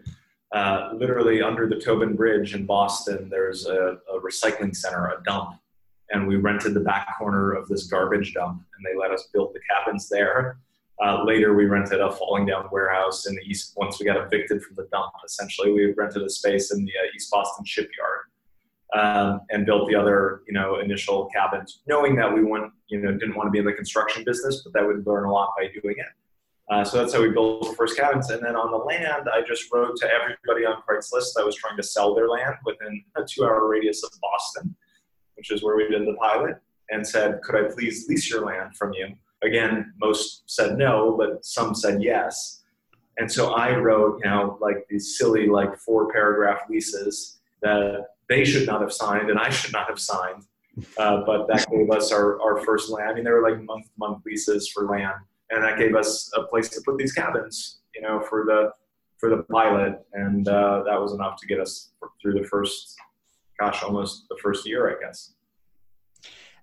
[0.52, 3.28] uh, literally under the Tobin Bridge in Boston.
[3.30, 5.60] There's a, a, recycling center, a dump,
[6.10, 9.54] and we rented the back corner of this garbage dump, and they let us build
[9.54, 10.58] the cabins there.
[11.02, 13.74] Uh, later, we rented a falling down warehouse in the east.
[13.76, 17.14] Once we got evicted from the dump, essentially, we rented a space in the uh,
[17.14, 18.20] East Boston shipyard
[18.94, 23.12] um, and built the other, you know, initial cabins, knowing that we want, you know,
[23.12, 25.68] didn't want to be in the construction business, but that we'd learn a lot by
[25.80, 26.06] doing it.
[26.70, 28.30] Uh, so that's how we built the first cabins.
[28.30, 31.76] And then on the land, I just wrote to everybody on Craigslist that was trying
[31.76, 34.76] to sell their land within a two-hour radius of Boston,
[35.34, 36.56] which is where we did the pilot,
[36.90, 39.08] and said, "Could I please lease your land from you?"
[39.42, 42.62] Again, most said no, but some said yes.
[43.18, 48.44] And so I wrote, you know, like these silly, like four paragraph leases that they
[48.44, 50.44] should not have signed and I should not have signed.
[50.96, 53.10] Uh, but that gave us our, our first land.
[53.10, 55.16] I mean, they were like month month leases for land,
[55.50, 58.70] and that gave us a place to put these cabins, you know, for the
[59.18, 62.96] for the pilot, and uh, that was enough to get us through the first,
[63.58, 65.34] gosh, almost the first year, I guess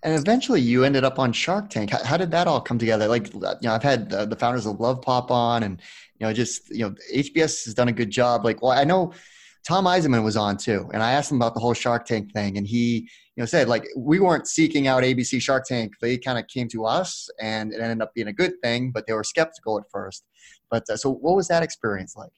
[0.03, 1.89] and eventually you ended up on Shark Tank.
[1.89, 3.07] How, how, did that all come together?
[3.07, 5.81] Like, you know, I've had the, the, founders of Lovepop on, and
[6.19, 8.45] you know, just you know, HBS has done a good job.
[8.45, 9.13] Like, well, I know
[9.67, 12.57] Tom Eisenmann was on too, and I asked him about the whole Shark Tank thing,
[12.57, 16.39] and he, you know, said like we weren't seeking out ABC Shark Tank; they kind
[16.39, 18.91] of came to us, and it ended up being a good thing.
[18.91, 20.25] But they were skeptical at first.
[20.71, 22.31] But uh, so, what was that experience like?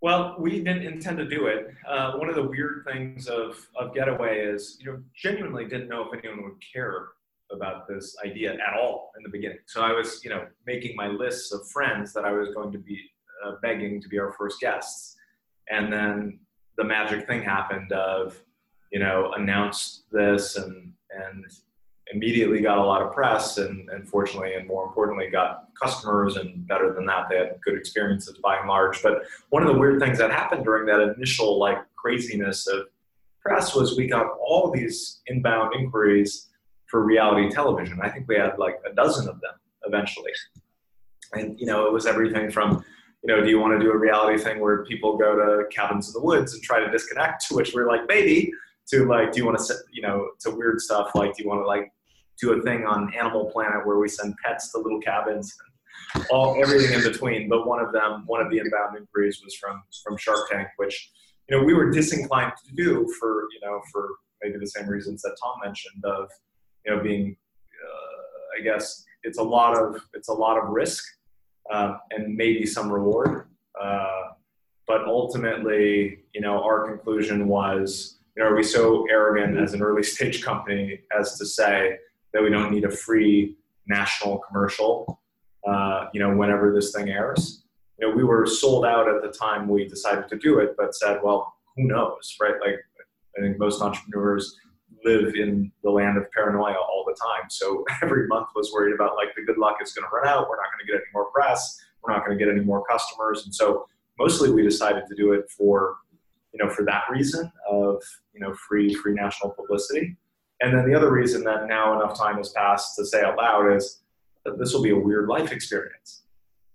[0.00, 1.74] Well, we didn't intend to do it.
[1.88, 6.04] Uh, one of the weird things of, of Getaway is, you know, genuinely didn't know
[6.04, 7.08] if anyone would care
[7.50, 9.60] about this idea at all in the beginning.
[9.66, 12.78] So I was, you know, making my lists of friends that I was going to
[12.78, 13.00] be
[13.46, 15.16] uh, begging to be our first guests.
[15.70, 16.38] And then
[16.76, 18.38] the magic thing happened of,
[18.94, 21.44] you know, announced this and, and
[22.12, 26.64] immediately got a lot of press and, and fortunately and more importantly got customers and
[26.68, 27.28] better than that.
[27.28, 29.02] They had good experiences by and large.
[29.02, 32.86] But one of the weird things that happened during that initial like craziness of
[33.40, 36.50] press was we got all these inbound inquiries
[36.86, 37.98] for reality television.
[38.00, 39.54] I think we had like a dozen of them
[39.86, 40.30] eventually.
[41.32, 42.84] And you know it was everything from
[43.24, 46.06] you know do you want to do a reality thing where people go to cabins
[46.06, 47.48] in the woods and try to disconnect?
[47.48, 48.52] To which we're like maybe
[48.90, 51.60] to like do you want to you know to weird stuff like do you want
[51.60, 51.90] to like
[52.40, 55.54] do a thing on Animal Planet where we send pets to little cabins
[56.14, 57.48] and all everything in between.
[57.48, 61.10] But one of them, one of the inbound inquiries was from from Shark Tank, which
[61.48, 64.10] you know we were disinclined to do for you know for
[64.42, 66.28] maybe the same reasons that Tom mentioned of
[66.84, 67.36] you know being
[67.84, 71.04] uh, I guess it's a lot of it's a lot of risk
[71.72, 73.48] um, and maybe some reward.
[73.80, 74.30] Uh,
[74.86, 79.82] but ultimately, you know, our conclusion was, you know, are we so arrogant as an
[79.82, 81.98] early stage company as to say,
[82.32, 85.20] that we don't need a free national commercial,
[85.66, 87.62] uh, you know, whenever this thing airs.
[87.98, 90.94] You know, we were sold out at the time we decided to do it, but
[90.94, 92.54] said, well, who knows, right?
[92.60, 92.80] Like,
[93.38, 94.56] I think most entrepreneurs
[95.04, 97.48] live in the land of paranoia all the time.
[97.50, 100.48] So every month was worried about like the good luck is going to run out.
[100.48, 101.80] We're not going to get any more press.
[102.02, 103.44] We're not going to get any more customers.
[103.44, 103.86] And so
[104.18, 105.96] mostly we decided to do it for,
[106.54, 108.00] you know, for that reason of,
[108.32, 110.16] you know, free, free national publicity.
[110.62, 113.74] And then the other reason that now enough time has passed to say out loud
[113.76, 114.02] is
[114.44, 116.22] that this will be a weird life experience,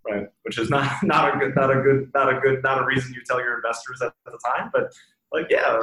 [0.05, 0.27] right?
[0.43, 3.13] Which is not not a good not a good not a good not a reason
[3.13, 4.91] you tell your investors at the time, but
[5.31, 5.81] like yeah,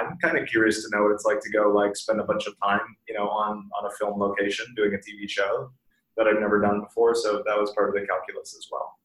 [0.00, 2.24] I, am kind of curious to know what it's like to go like spend a
[2.24, 5.70] bunch of time, you know, on on a film location doing a TV show
[6.16, 7.14] that I've never done before.
[7.14, 8.98] So that was part of the calculus as well.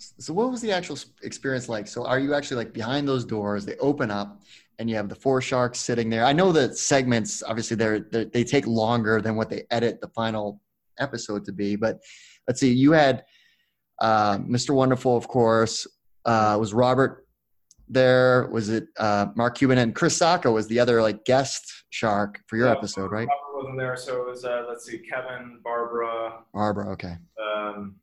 [0.00, 1.86] So what was the actual experience like?
[1.86, 3.66] So are you actually like behind those doors?
[3.66, 4.40] They open up,
[4.78, 6.24] and you have the four sharks sitting there.
[6.24, 10.08] I know that segments obviously they're, they're they take longer than what they edit the
[10.08, 10.60] final
[10.98, 12.00] episode to be, but
[12.48, 13.24] let's see, you had
[14.00, 14.74] uh, Mr.
[14.74, 15.86] Wonderful, of course,
[16.24, 17.26] uh, was Robert
[17.88, 18.48] there?
[18.50, 22.56] Was it uh, Mark Cuban and Chris Sacca was the other like guest shark for
[22.56, 23.28] your episode, right?
[23.28, 27.96] Robert wasn't there, so it was uh, let's see, Kevin, Barbara, Barbara, okay, um,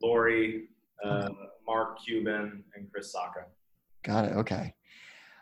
[0.00, 0.68] Lori,
[1.02, 1.28] uh,
[1.66, 3.44] Mark Cuban, and Chris Sacca.
[4.02, 4.32] Got it.
[4.32, 4.74] Okay.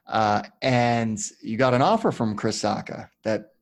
[0.07, 3.53] Uh, and you got an offer from Chris Sacca that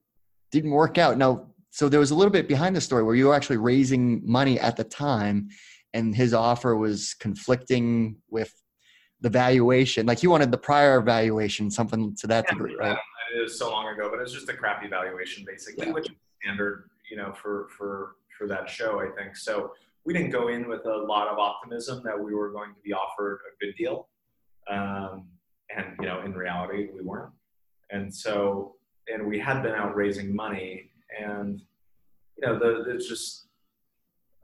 [0.50, 1.18] didn't work out.
[1.18, 4.22] Now, so there was a little bit behind the story where you were actually raising
[4.24, 5.48] money at the time,
[5.94, 8.52] and his offer was conflicting with
[9.20, 10.06] the valuation.
[10.06, 12.98] Like he wanted the prior valuation, something to that yeah, degree, right?
[13.36, 15.92] It was so long ago, but it was just a crappy valuation, basically, yeah.
[15.92, 19.36] which is standard, you know, for for for that show, I think.
[19.36, 19.72] So
[20.04, 22.92] we didn't go in with a lot of optimism that we were going to be
[22.92, 24.08] offered a good deal.
[24.70, 25.26] Um,
[25.76, 27.32] and you know, in reality, we weren't.
[27.90, 28.76] And so,
[29.12, 31.60] and we had been out raising money, and
[32.38, 33.46] you know, the it's just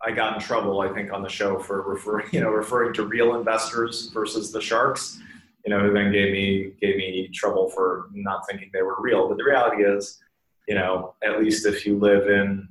[0.04, 3.06] I got in trouble, I think, on the show for referring, you know, referring to
[3.06, 5.20] real investors versus the sharks.
[5.64, 9.28] You know, who then gave me gave me trouble for not thinking they were real.
[9.28, 10.20] But the reality is,
[10.68, 12.68] you know, at least if you live in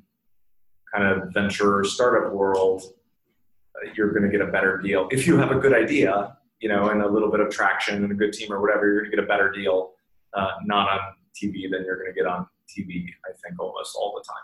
[0.95, 2.83] kind of venture startup world,
[3.95, 6.89] you're going to get a better deal if you have a good idea you know,
[6.89, 9.17] and a little bit of traction and a good team or whatever, you're going to
[9.17, 9.91] get a better deal,
[10.33, 10.99] uh, not on
[11.35, 13.05] TV than you're going to get on TV.
[13.25, 14.41] I think almost all the time.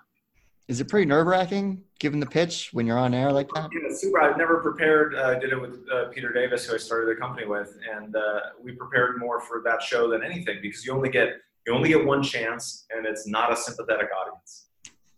[0.67, 3.69] Is it pretty nerve wracking given the pitch when you're on air like that?
[3.73, 4.21] Yeah, super.
[4.21, 5.15] I've never prepared.
[5.15, 8.15] Uh, I did it with uh, Peter Davis, who I started the company with, and
[8.15, 11.29] uh, we prepared more for that show than anything because you only get
[11.65, 14.67] you only get one chance, and it's not a sympathetic audience.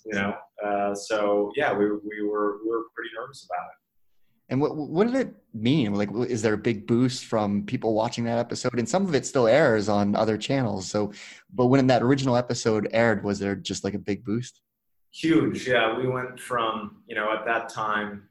[0.06, 0.36] You know,
[0.66, 3.78] uh, so yeah, we, we were we were pretty nervous about it.
[4.50, 5.96] And what what did it mean?
[5.96, 8.78] Like, is there a big boost from people watching that episode?
[8.78, 10.90] And some of it still airs on other channels.
[10.90, 11.14] So,
[11.54, 14.62] but when that original episode aired, was there just like a big boost?
[15.14, 15.98] Huge, yeah.
[15.98, 18.28] We went from you know at that time,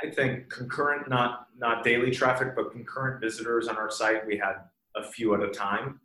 [0.00, 4.26] I think concurrent, not not daily traffic, but concurrent visitors on our site.
[4.26, 4.54] We had
[4.96, 6.00] a few at a time.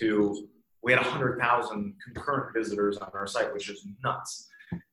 [0.00, 0.48] To
[0.82, 4.48] we had hundred thousand concurrent visitors on our site, which is nuts.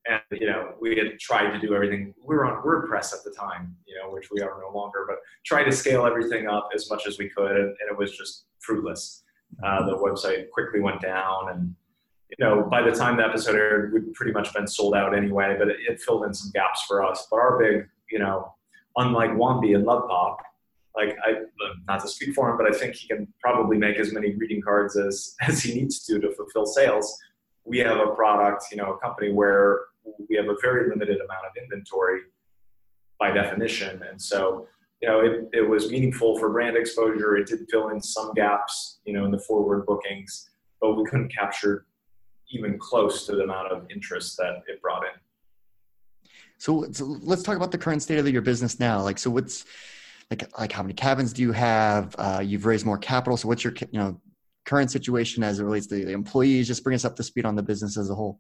[0.08, 2.14] And you know we had tried to do everything.
[2.24, 5.18] We were on WordPress at the time you know which we are no longer but
[5.46, 8.46] tried to scale everything up as much as we could and, and it was just
[8.60, 9.24] fruitless.
[9.64, 11.76] Uh, the website quickly went down and
[12.30, 15.56] you know by the time the episode aired we'd pretty much been sold out anyway
[15.58, 17.28] but it, it filled in some gaps for us.
[17.30, 18.54] But our big you know
[18.98, 20.38] unlike Wombi and Lovepop
[20.96, 23.98] like I, uh, not to speak for him, but I think he can probably make
[23.98, 27.18] as many greeting cards as as he needs to to fulfill sales
[27.66, 29.82] we have a product, you know, a company where
[30.30, 32.22] we have a very limited amount of inventory
[33.20, 34.02] by definition.
[34.08, 34.68] And so,
[35.02, 37.36] you know, it, it was meaningful for brand exposure.
[37.36, 41.34] It did fill in some gaps, you know, in the forward bookings, but we couldn't
[41.36, 41.88] capture
[42.52, 45.20] even close to the amount of interest that it brought in.
[46.60, 49.02] So, so let's talk about the current state of your business now.
[49.02, 49.66] Like, so what's
[50.32, 52.16] like, like how many cabins do you have?
[52.18, 53.38] Uh, you've raised more capital.
[53.38, 54.20] So what's your, you know,
[54.66, 56.68] current situation as it relates to the employees?
[56.68, 58.40] Just bring us up to speed on the business as a whole.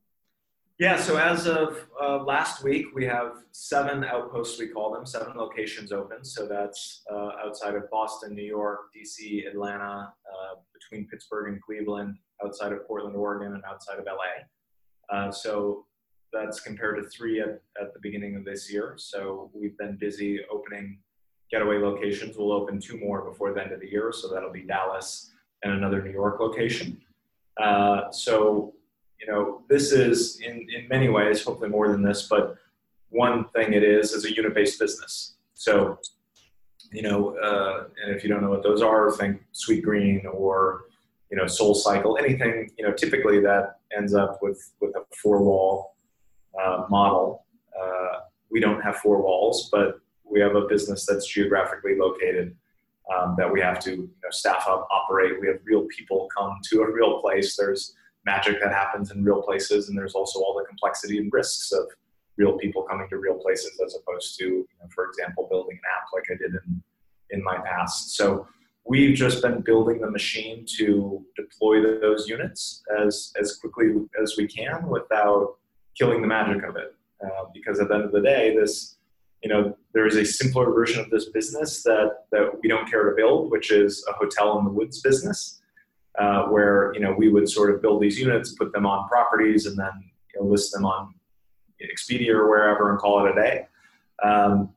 [0.77, 5.37] Yeah, so as of uh, last week, we have seven outposts, we call them, seven
[5.37, 6.25] locations open.
[6.25, 12.17] So that's uh, outside of Boston, New York, DC, Atlanta, uh, between Pittsburgh and Cleveland,
[12.43, 15.15] outside of Portland, Oregon, and outside of LA.
[15.15, 15.85] Uh, so
[16.33, 18.95] that's compared to three at, at the beginning of this year.
[18.97, 20.99] So we've been busy opening
[21.51, 22.37] getaway locations.
[22.37, 24.11] We'll open two more before the end of the year.
[24.11, 25.31] So that'll be Dallas,
[25.63, 27.01] and another New York location.
[27.57, 28.73] Uh, so,
[29.19, 32.55] you know, this is in, in many ways, hopefully more than this, but
[33.09, 35.35] one thing it is is a unit-based business.
[35.53, 35.99] So,
[36.91, 40.85] you know, uh, and if you don't know what those are, think Sweetgreen or
[41.31, 45.95] you know SoulCycle, anything you know, typically that ends up with with a four-wall
[46.61, 47.45] uh, model.
[47.77, 48.19] Uh,
[48.51, 52.55] we don't have four walls, but we have a business that's geographically located
[53.13, 55.39] um, that we have to you know, staff up, operate.
[55.39, 57.55] We have real people come to a real place.
[57.55, 57.93] There's
[58.25, 61.85] magic that happens in real places, and there's also all the complexity and risks of
[62.37, 65.83] real people coming to real places as opposed to, you know, for example, building an
[65.95, 66.83] app like I did in,
[67.29, 68.15] in my past.
[68.15, 68.47] So
[68.85, 74.47] we've just been building the machine to deploy those units as, as quickly as we
[74.47, 75.55] can without
[75.97, 76.93] killing the magic of it.
[77.23, 78.94] Uh, because at the end of the day, this
[79.45, 83.07] you know, there is a simpler version of this business that, that we don't care
[83.07, 85.61] to build, which is a hotel in the woods business,
[86.17, 89.67] uh, where, you know, we would sort of build these units, put them on properties,
[89.67, 89.91] and then
[90.33, 91.13] you know, list them on
[91.79, 93.67] Expedia or wherever and call it a day.
[94.23, 94.69] Um,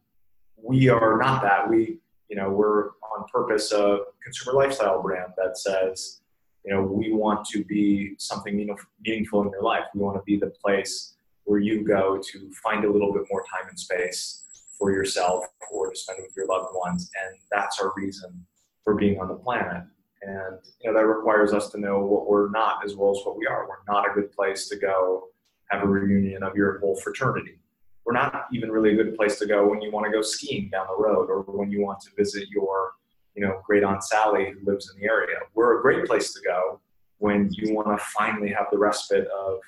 [0.63, 1.67] we are not that.
[1.67, 1.97] We,
[2.29, 6.21] you know, we're on purpose a consumer lifestyle brand that says,
[6.67, 9.85] you know, we want to be something meaningful in your life.
[9.95, 13.43] We want to be the place where you go to find a little bit more
[13.51, 14.45] time and space
[14.79, 17.11] for yourself or to spend with your loved ones.
[17.27, 18.47] And that's our reason
[18.85, 19.85] for being on the planet.
[20.23, 23.37] And you know, that requires us to know what we're not as well as what
[23.37, 23.69] we are.
[23.69, 25.29] We're not a good place to go
[25.71, 27.59] have a reunion of your whole fraternity.
[28.05, 30.71] We're not even really a good place to go when you want to go skiing
[30.71, 32.93] down the road or when you want to visit your,
[33.35, 35.37] you know, great aunt Sally who lives in the area.
[35.55, 36.81] We're a great place to go
[37.19, 39.59] when you want to finally have the respite of,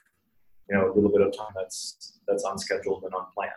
[0.68, 3.52] you know, a little bit of time that's that's unscheduled and unplanned.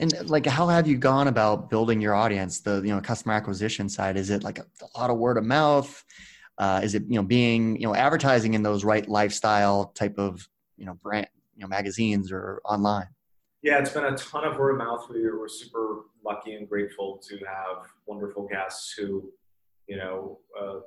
[0.00, 2.60] And like, how have you gone about building your audience?
[2.60, 5.44] The you know customer acquisition side is it like a, a lot of word of
[5.44, 6.04] mouth?
[6.56, 10.48] Uh, is it you know being you know advertising in those right lifestyle type of
[10.76, 13.08] you know brand you know magazines or online?
[13.62, 15.08] Yeah, it's been a ton of word of mouth.
[15.10, 19.32] We we're super lucky and grateful to have wonderful guests who,
[19.88, 20.80] you know, uh,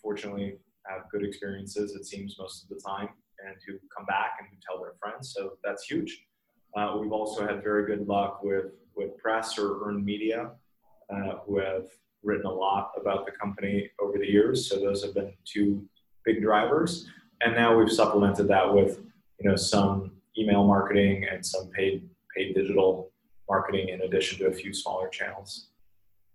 [0.00, 1.94] fortunately have good experiences.
[1.94, 3.08] It seems most of the time,
[3.46, 5.32] and who come back and who tell their friends.
[5.34, 6.20] So that's huge.
[6.76, 10.50] Uh, we've also had very good luck with, with press or earned media
[11.12, 11.86] uh, who have
[12.22, 14.68] written a lot about the company over the years.
[14.68, 15.86] So those have been two
[16.24, 17.06] big drivers.
[17.40, 19.00] And now we've supplemented that with
[19.40, 23.12] you know some email marketing and some paid paid digital
[23.48, 25.68] marketing in addition to a few smaller channels.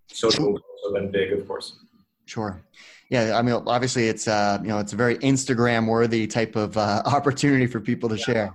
[0.07, 1.77] Social has also been big, of course.
[2.25, 2.61] Sure.
[3.09, 6.77] Yeah, I mean, obviously, it's uh, you know, it's a very Instagram worthy type of
[6.77, 8.23] uh, opportunity for people to yeah.
[8.23, 8.53] share.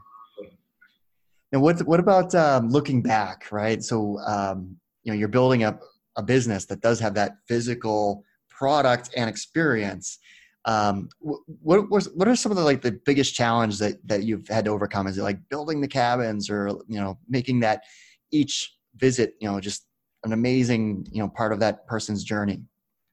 [1.52, 3.82] And what what about um, looking back, right?
[3.82, 5.80] So um, you know you're building up
[6.16, 10.18] a business that does have that physical product and experience.
[10.64, 14.46] Um, what was what are some of the like the biggest challenge that that you've
[14.48, 15.06] had to overcome?
[15.06, 17.84] Is it like building the cabins, or you know making that
[18.30, 19.86] each visit you know just
[20.24, 22.62] an amazing you know part of that person's journey?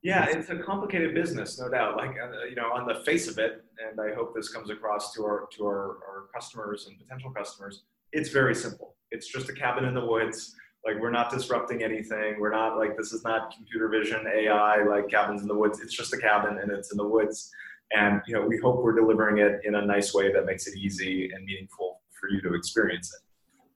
[0.04, 1.96] Yeah, it's a complicated business, no doubt.
[1.96, 5.14] Like uh, you know, on the face of it, and I hope this comes across
[5.14, 7.84] to our to our, our customers and potential customers
[8.16, 8.96] it's very simple.
[9.12, 10.56] It's just a cabin in the woods.
[10.86, 12.40] Like we're not disrupting anything.
[12.40, 15.82] We're not like this is not computer vision AI like cabins in the woods.
[15.82, 17.52] It's just a cabin and it's in the woods.
[17.94, 20.78] And you know, we hope we're delivering it in a nice way that makes it
[20.78, 23.22] easy and meaningful for you to experience it.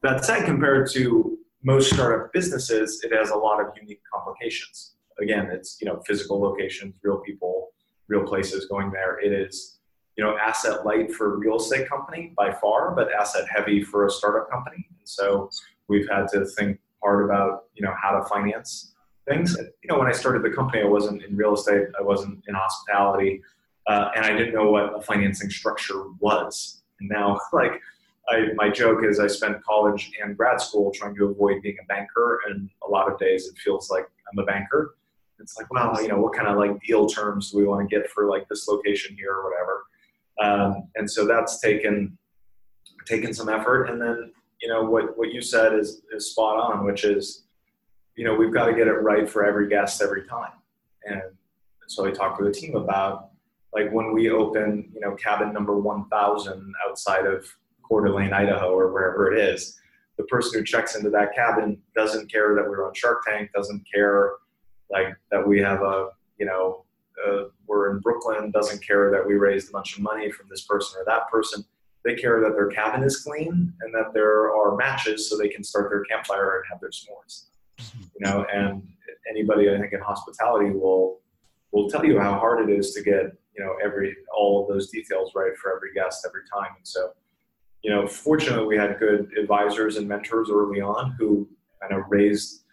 [0.07, 4.93] That said, compared to most startup businesses, it has a lot of unique complications.
[5.21, 7.69] Again, it's you know physical locations, real people,
[8.07, 9.19] real places going there.
[9.19, 9.78] It is
[10.19, 14.05] you know, asset light for a real estate company by far, but asset heavy for
[14.05, 14.85] a startup company.
[14.89, 15.49] And so
[15.87, 19.55] we've had to think hard about, you know, how to finance things.
[19.57, 22.53] You know, when I started the company, I wasn't in real estate, I wasn't in
[22.53, 23.41] hospitality,
[23.87, 26.81] uh, and I didn't know what a financing structure was.
[26.99, 27.81] And now, like,
[28.27, 31.85] I, my joke is I spent college and grad school trying to avoid being a
[31.85, 34.95] banker, and a lot of days it feels like I'm a banker.
[35.39, 37.95] It's like, well, you know, what kind of like deal terms do we want to
[37.95, 39.85] get for like this location here or whatever?
[40.39, 42.17] Um, and so that's taken
[43.05, 43.85] taken some effort.
[43.85, 47.43] And then you know what what you said is is spot on, which is
[48.15, 50.51] you know we've got to get it right for every guest every time.
[51.05, 51.21] And
[51.87, 53.29] so I talked to the team about
[53.73, 57.45] like when we open you know cabin number 1000 outside of
[57.83, 59.75] Coeur d'Alene, Idaho, or wherever it is.
[60.17, 63.83] The person who checks into that cabin doesn't care that we're on Shark Tank, doesn't
[63.91, 64.33] care
[64.89, 66.83] like that we have a you know
[67.27, 70.63] uh, we're in Brooklyn doesn't care that we raised a bunch of money from this
[70.63, 71.63] person or that person.
[72.05, 75.63] They care that their cabin is clean and that there are matches so they can
[75.63, 77.45] start their campfire and have their s'mores.
[77.93, 78.83] You know, and
[79.29, 81.19] anybody I think in hospitality will
[81.71, 84.89] will tell you how hard it is to get you know every all of those
[84.89, 86.73] details right for every guest every time.
[86.75, 87.13] And so,
[87.83, 91.47] you know, fortunately we had good advisors and mentors early on who
[91.81, 92.63] kind of raised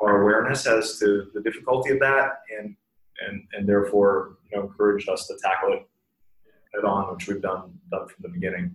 [0.00, 2.76] our awareness as to the difficulty of that and
[3.26, 5.88] and and therefore you know encouraged us to tackle it
[6.74, 8.74] head on, which we've done done from the beginning.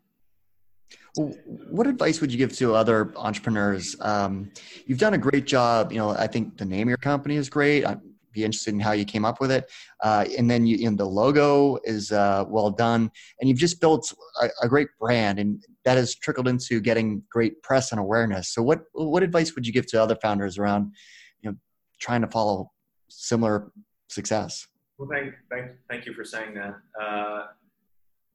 [1.15, 3.95] What advice would you give to other entrepreneurs?
[4.01, 4.51] Um,
[4.85, 5.91] you've done a great job.
[5.91, 7.85] You know, I think the name of your company is great.
[7.85, 7.99] I'd
[8.33, 9.69] be interested in how you came up with it.
[10.01, 13.11] Uh, and then you, you know, the logo is uh, well done.
[13.39, 17.61] And you've just built a, a, great brand, and that has trickled into getting great
[17.61, 18.53] press and awareness.
[18.53, 20.93] So, what what advice would you give to other founders around,
[21.41, 21.57] you know,
[21.99, 22.71] trying to follow
[23.09, 23.71] similar
[24.11, 24.67] success.
[24.97, 26.75] Well, thank, thank, thank you for saying that.
[26.99, 27.47] Uh,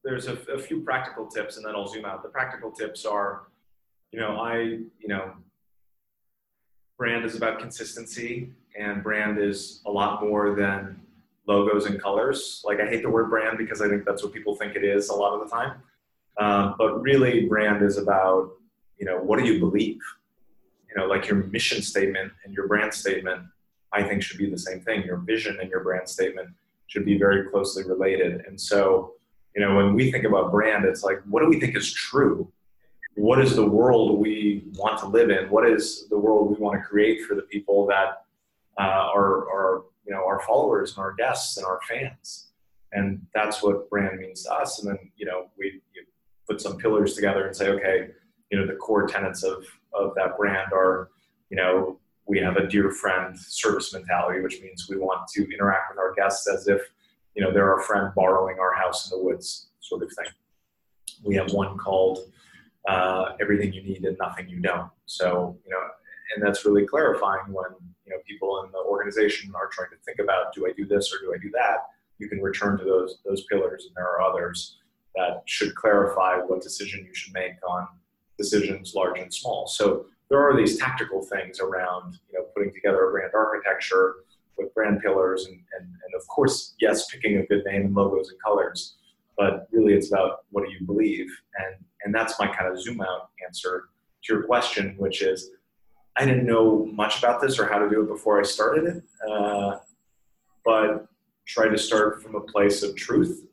[0.05, 2.23] there's a, a, few practical tips, and then I'll zoom out.
[2.23, 3.49] The practical tips are,
[4.13, 5.33] you know, I, you know,
[6.97, 11.01] brand is about consistency, and brand is a lot more than
[11.47, 12.63] logos and colors.
[12.65, 15.09] Like I hate the word brand because I think that's what people think it is
[15.09, 15.83] a lot of the time.
[16.39, 18.51] Um, but really, brand is about,
[18.99, 20.01] you know, what do you believe?
[20.89, 23.43] You know, like your mission statement and your brand statement
[23.93, 25.03] I think should be the same thing.
[25.03, 26.51] Your vision and your brand statement
[26.87, 28.45] should be very closely related.
[28.47, 29.15] And so,
[29.55, 32.53] you know, when we think about brand, it's like, what do we think is true?
[33.17, 35.49] What is the world we want to live in?
[35.49, 38.25] What is the world we want to create for the people that
[38.79, 42.49] uh, are, are, you know, our followers and our guests and our fans?
[42.93, 44.81] And that's what brand means to us.
[44.81, 45.81] And then, you know, we
[46.49, 48.09] put some pillars together and say, okay,
[48.51, 51.11] you know, the core tenets of, of that brand are,
[51.51, 55.91] you know, we have a dear friend service mentality, which means we want to interact
[55.91, 56.81] with our guests as if,
[57.35, 60.33] you know, they're our friend borrowing our house in the woods sort of thing.
[61.25, 62.19] We have one called
[62.89, 64.91] uh, Everything You Need and Nothing You Don't.
[65.07, 65.81] So, you know,
[66.35, 67.71] and that's really clarifying when,
[68.05, 71.13] you know, people in the organization are trying to think about, do I do this
[71.13, 71.87] or do I do that?
[72.19, 74.79] You can return to those, those pillars and there are others
[75.15, 77.87] that should clarify what decision you should make on
[78.37, 79.67] decisions large and small.
[79.67, 84.17] So there are these tactical things around you know putting together a brand architecture
[84.59, 88.31] with brand pillars and, and, and of course yes picking a good name and logos
[88.31, 88.97] and colors
[89.37, 91.29] but really it's about what do you believe?
[91.59, 93.89] And and that's my kind of zoom out answer
[94.25, 95.51] to your question which is
[96.17, 99.03] i didn't know much about this or how to do it before i started it
[99.29, 99.79] uh,
[100.65, 101.07] but
[101.47, 103.47] try to start from a place of truth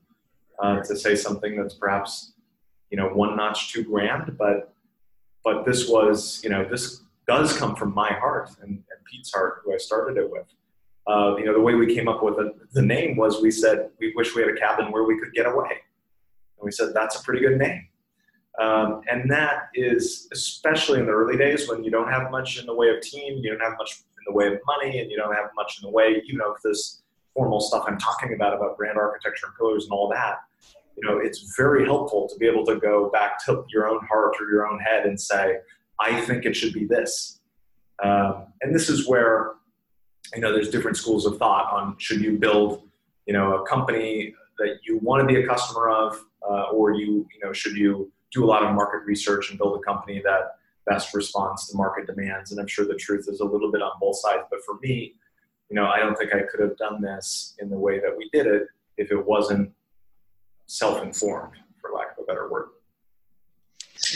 [0.59, 2.33] uh, to say something that's perhaps
[2.89, 4.72] you know one notch too grand but
[5.43, 9.61] but this was, you know, this does come from my heart and, and Pete's heart,
[9.63, 10.45] who I started it with.
[11.05, 12.35] Uh, you know, the way we came up with
[12.71, 15.45] the, name was we said we wish we had a cabin where we could get
[15.45, 17.87] away, and we said that's a pretty good name.
[18.61, 22.65] Um, and that is especially in the early days when you don't have much in
[22.65, 25.17] the way of team, you don't have much in the way of money, and you
[25.17, 27.01] don't have much in the way, you know, of this
[27.33, 30.37] formal stuff I'm talking about about brand architecture and pillars and all that
[30.95, 34.35] you know, it's very helpful to be able to go back to your own heart
[34.39, 35.57] or your own head and say,
[35.99, 37.39] I think it should be this.
[38.03, 39.53] Um, and this is where,
[40.33, 42.83] you know, there's different schools of thought on should you build,
[43.25, 47.27] you know, a company that you want to be a customer of, uh, or you,
[47.33, 50.57] you know, should you do a lot of market research and build a company that
[50.85, 52.51] best responds to market demands?
[52.51, 54.43] And I'm sure the truth is a little bit on both sides.
[54.49, 55.15] But for me,
[55.69, 58.29] you know, I don't think I could have done this in the way that we
[58.33, 58.63] did it
[58.97, 59.71] if it wasn't
[60.73, 62.69] self-informed, for lack of a better word.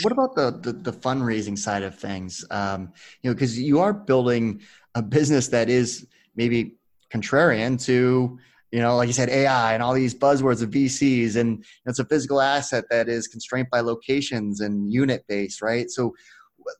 [0.02, 2.44] What about the, the, the fundraising side of things?
[2.50, 2.92] Um,
[3.22, 4.60] you know, because you are building
[4.94, 6.06] a business that is
[6.36, 6.76] maybe
[7.10, 8.38] contrarian to
[8.70, 12.04] you know, like you said, AI and all these buzzwords of VCs, and it's a
[12.04, 15.90] physical asset that is constrained by locations and unit based, right?
[15.90, 16.14] So,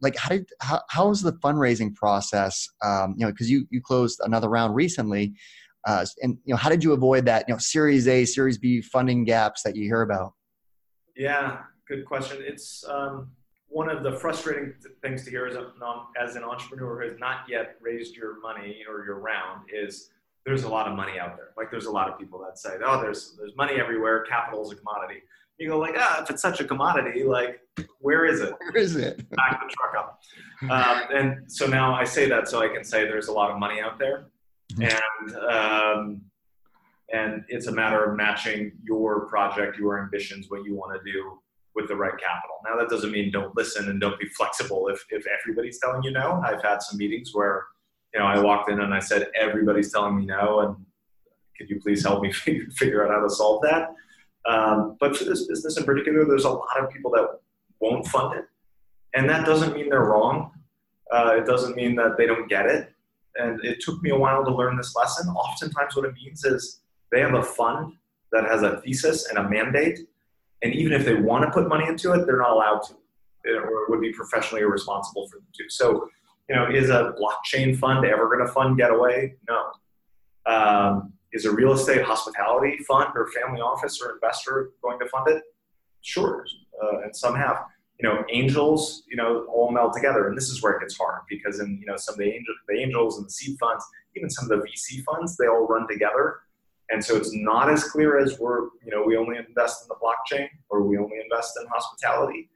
[0.03, 2.69] like, how did how, how was the fundraising process?
[2.85, 5.33] Um, you know, because you you closed another round recently.
[5.87, 7.45] Uh, and you know, how did you avoid that?
[7.49, 10.33] You know, Series A, Series B funding gaps that you hear about.
[11.17, 11.59] Yeah,
[11.89, 12.39] good question.
[12.41, 13.31] It's um,
[13.69, 15.71] one of the frustrating things to hear as, a,
[16.21, 20.11] as an entrepreneur who has not yet raised your money or your round is
[20.45, 21.51] there's a lot of money out there.
[21.57, 24.25] Like there's a lot of people that say, oh, there's there's money everywhere.
[24.25, 25.23] Capital is a commodity.
[25.59, 27.61] You go like, ah, if it's such a commodity, like
[27.99, 28.55] where is it?
[28.61, 29.29] Where is it?
[29.31, 30.21] Back the truck up.
[30.71, 33.59] Um, and so now I say that so I can say there's a lot of
[33.59, 34.29] money out there
[34.81, 36.23] and um,
[37.13, 41.39] and it's a matter of matching your project, your ambitions, what you want to do
[41.75, 42.57] with the right capital.
[42.65, 46.11] Now that doesn't mean don't listen and don't be flexible if if everybody's telling you
[46.11, 46.43] no.
[46.45, 47.65] I've had some meetings where
[48.13, 50.77] you know I walked in and I said everybody's telling me no, and
[51.57, 53.95] could you please help me figure out how to solve that?
[54.47, 57.29] Um, but for this business in particular, there's a lot of people that
[57.81, 58.45] won't fund it,
[59.15, 60.53] and that doesn't mean they're wrong.
[61.11, 62.93] Uh, it doesn't mean that they don't get it
[63.37, 65.29] and it took me a while to learn this lesson.
[65.29, 66.81] Oftentimes, what it means is
[67.13, 67.95] they have a fund
[68.33, 70.01] that has a thesis and a mandate,
[70.63, 72.95] and even if they want to put money into it, they're not allowed to,
[73.47, 75.65] or it would be professionally irresponsible for them to.
[75.69, 76.09] So,
[76.49, 79.35] you know, is a blockchain fund ever going to fund Getaway?
[79.49, 79.71] No.
[80.53, 85.29] Um, is a real estate hospitality fund or family office or investor going to fund
[85.29, 85.43] it?
[86.01, 86.47] Sure,
[86.83, 87.65] uh, and some have
[88.01, 90.29] you know, angels, you know, all meld together.
[90.29, 92.55] And this is where it gets hard because in, you know, some of the, angel,
[92.69, 93.85] the angels and the seed funds,
[94.17, 96.41] even some of the VC funds, they all run together.
[96.91, 99.97] And so it's not as clear as we're, you know, we only invest in the
[99.97, 102.49] blockchain or we only invest in hospitality.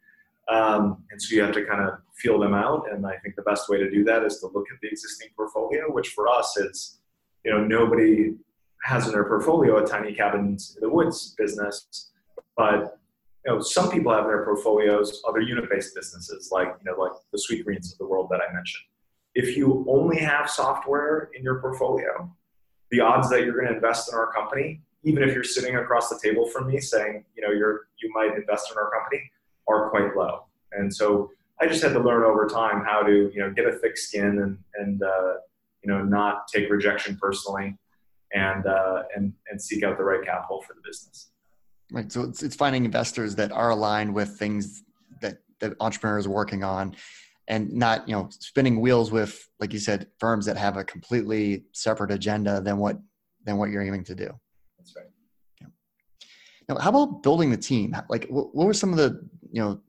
[0.49, 2.85] Um, and so you have to kind of feel them out.
[2.91, 5.29] And I think the best way to do that is to look at the existing
[5.37, 6.99] portfolio, which for us is,
[7.45, 8.35] you know, nobody
[8.85, 12.11] has in their portfolio a tiny cabins in the woods business,
[12.57, 12.99] but
[13.45, 17.39] you know, some people have their portfolios other unit-based businesses like, you know, like the
[17.39, 18.85] Sweetgreens of the world that I mentioned.
[19.35, 22.31] If you only have software in your portfolio,
[22.91, 26.09] the odds that you're going to invest in our company, even if you're sitting across
[26.09, 29.23] the table from me saying, you know, you're you might invest in our company,
[29.67, 30.45] are quite low.
[30.73, 31.31] And so
[31.61, 34.39] I just had to learn over time how to, you know, get a thick skin
[34.39, 35.35] and and uh,
[35.83, 37.77] you know, not take rejection personally,
[38.33, 41.32] and uh, and and seek out the right capital for the business.
[41.93, 42.11] Right.
[42.11, 44.83] So it's it's finding investors that are aligned with things
[45.21, 46.97] that that entrepreneurs are working on,
[47.49, 51.65] and not you know spinning wheels with like you said firms that have a completely
[51.73, 52.97] separate agenda than what
[53.45, 54.31] than what you're aiming to do.
[54.79, 55.05] That's right.
[55.61, 55.67] Yeah.
[56.71, 57.95] Now, how about building the team?
[58.09, 59.83] Like, what, what were some of the you know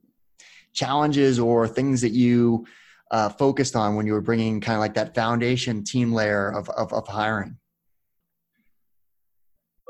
[0.74, 2.66] challenges or things that you
[3.12, 6.68] uh, focused on when you were bringing kind of like that foundation team layer of,
[6.70, 7.56] of, of hiring?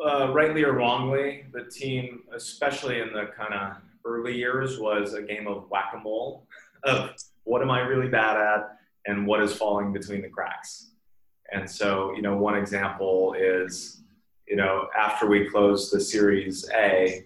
[0.04, 5.22] Uh, rightly or wrongly, the team, especially in the kind of early years, was a
[5.22, 6.46] game of whack a mole
[6.84, 8.76] of what am I really bad at
[9.06, 10.90] and what is falling between the cracks.
[11.52, 14.02] And so, you know, one example is,
[14.46, 17.24] you know, after we closed the Series A,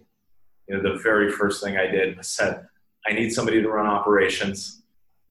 [0.68, 2.64] you know, the very first thing I did was said,
[3.08, 4.82] I need somebody to run operations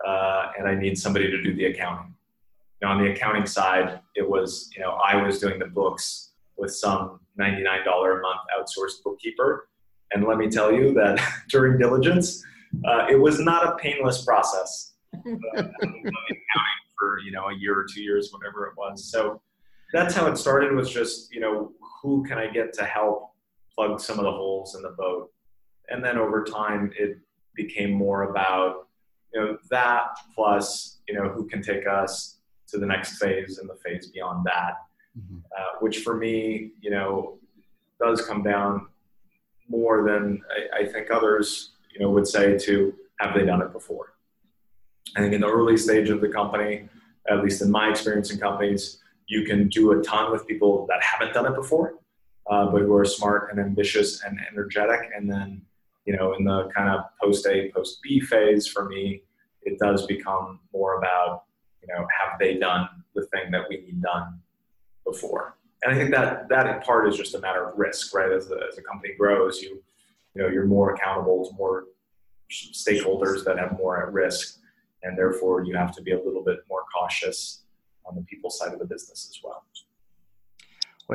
[0.06, 2.14] uh, and I need somebody to do the accounting.
[2.82, 6.76] Now, on the accounting side, it was, you know, I was doing the books with
[6.76, 9.69] some $99 a month outsourced bookkeeper.
[10.13, 12.43] And let me tell you that during diligence,
[12.85, 14.93] uh, it was not a painless process.
[15.57, 15.63] Uh,
[16.97, 19.05] for you know a year or two years, whatever it was.
[19.05, 19.41] So
[19.93, 20.73] that's how it started.
[20.73, 21.71] Was just you know
[22.01, 23.31] who can I get to help
[23.73, 25.31] plug some of the holes in the boat,
[25.89, 27.19] and then over time it
[27.55, 28.88] became more about
[29.33, 33.69] you know that plus you know who can take us to the next phase and
[33.69, 34.73] the phase beyond that
[35.18, 35.38] mm-hmm.
[35.57, 37.38] uh, which for me you know
[37.99, 38.88] does come down
[39.70, 43.72] more than I, I, think others you know would say to have they done it
[43.72, 44.13] before
[45.15, 46.88] i think in the early stage of the company
[47.30, 51.01] at least in my experience in companies you can do a ton with people that
[51.03, 51.95] haven't done it before
[52.49, 55.61] uh, but who are smart and ambitious and energetic and then
[56.07, 59.22] you know, in the kind of post A, post B phase for me,
[59.63, 61.43] it does become more about,
[61.82, 64.39] you know, have they done the thing that we need done
[65.10, 65.58] before?
[65.84, 68.32] And I think that that in part is just a matter of risk, right?
[68.32, 69.82] As the, as a company grows, you,
[70.34, 71.86] you know, you're more accountable to more
[72.51, 74.60] stakeholders that have more at risk,
[75.03, 77.64] and therefore you have to be a little bit more cautious
[78.05, 79.64] on the people side of the business as well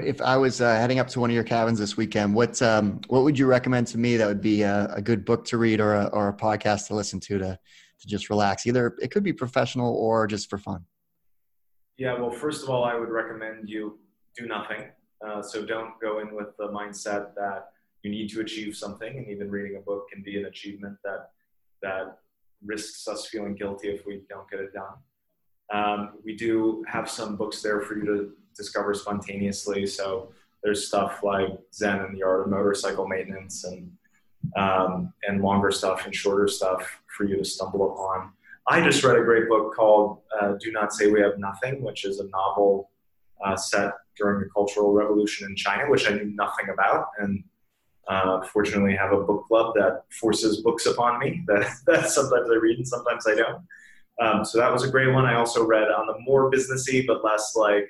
[0.00, 3.00] if I was uh, heading up to one of your cabins this weekend, what um,
[3.08, 5.80] what would you recommend to me that would be a, a good book to read
[5.80, 7.58] or a, or a podcast to listen to to
[8.00, 8.66] to just relax?
[8.66, 10.84] Either it could be professional or just for fun.
[11.98, 13.98] Yeah, well, first of all, I would recommend you
[14.36, 14.84] do nothing.
[15.24, 17.70] Uh, so don't go in with the mindset that
[18.02, 21.30] you need to achieve something, and even reading a book can be an achievement that
[21.82, 22.18] that
[22.64, 24.94] risks us feeling guilty if we don't get it done.
[25.72, 29.86] Um, we do have some books there for you to discover spontaneously.
[29.86, 30.32] So
[30.62, 33.90] there's stuff like Zen and the Art of Motorcycle Maintenance, and
[34.56, 38.32] um, and longer stuff and shorter stuff for you to stumble upon.
[38.68, 42.04] I just read a great book called uh, "Do Not Say We Have Nothing," which
[42.04, 42.90] is a novel
[43.44, 47.42] uh, set during the Cultural Revolution in China, which I knew nothing about, and
[48.08, 52.54] uh, fortunately have a book club that forces books upon me that, that sometimes I
[52.54, 53.64] read and sometimes I don't.
[54.20, 55.24] Um, so that was a great one.
[55.24, 57.88] I also read on the more businessy but less like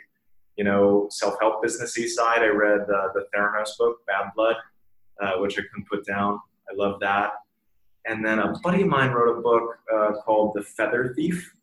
[0.57, 4.57] you know, self-help businessy side, I read uh, the Theranos book, Bad Blood,
[5.21, 6.41] uh, which I couldn't put down.
[6.71, 7.33] I love that.
[8.07, 11.55] And then a buddy of mine wrote a book uh, called The Feather Thief,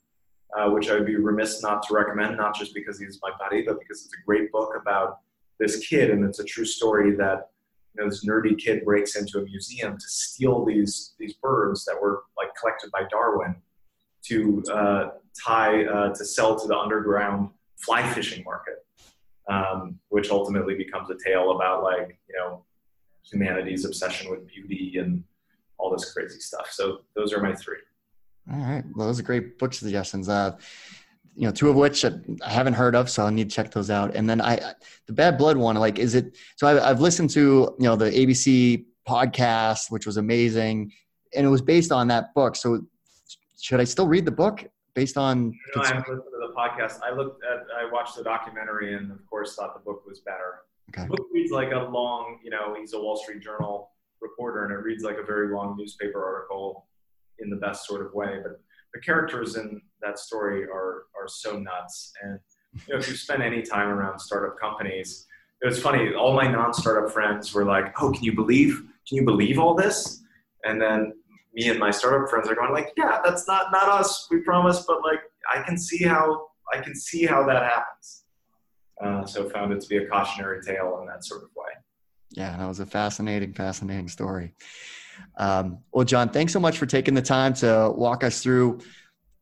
[0.57, 3.63] uh, which I would be remiss not to recommend, not just because he's my buddy,
[3.63, 5.19] but because it's a great book about
[5.59, 7.49] this kid, and it's a true story that
[7.93, 11.99] you know this nerdy kid breaks into a museum to steal these these birds that
[12.01, 13.55] were like collected by Darwin
[14.23, 15.09] to uh,
[15.45, 18.85] tie uh, to sell to the underground fly fishing market,
[19.49, 22.63] um, which ultimately becomes a tale about like you know
[23.29, 25.23] humanity's obsession with beauty and
[25.79, 26.69] all this crazy stuff.
[26.71, 27.77] So those are my three.
[28.51, 30.27] All right, well, those are great book suggestions.
[30.27, 30.57] Uh,
[31.35, 32.11] you know, two of which I
[32.49, 34.15] haven't heard of, so I need to check those out.
[34.15, 34.73] And then I,
[35.05, 36.37] the Bad Blood one, like, is it?
[36.57, 40.91] So I, I've listened to you know the ABC podcast, which was amazing,
[41.35, 42.55] and it was based on that book.
[42.55, 42.81] So
[43.59, 44.65] should I still read the book
[44.95, 45.53] based on?
[45.75, 46.99] No, I haven't listened to the podcast.
[47.03, 50.61] I looked at, I watched the documentary, and of course, thought the book was better.
[50.89, 51.03] Okay.
[51.03, 54.73] The book reads like a long, you know, he's a Wall Street Journal reporter, and
[54.73, 56.87] it reads like a very long newspaper article
[57.39, 58.39] in the best sort of way.
[58.41, 58.59] But
[58.93, 62.39] the characters in that story are are so nuts, and
[62.87, 65.25] you know, if you spend any time around startup companies,
[65.61, 66.13] it was funny.
[66.13, 68.83] All my non-startup friends were like, "Oh, can you believe?
[69.07, 70.23] Can you believe all this?"
[70.65, 71.13] And then
[71.53, 74.27] me and my startup friends are going like, yeah, that's not not us.
[74.29, 75.19] We promise, but like
[75.53, 78.23] I can see how I can see how that happens.
[79.03, 81.58] Uh, so found it to be a cautionary tale in that sort of way.
[82.31, 84.53] Yeah, that was a fascinating, fascinating story.
[85.37, 88.79] Um, well, Jon, thanks so much for taking the time to walk us through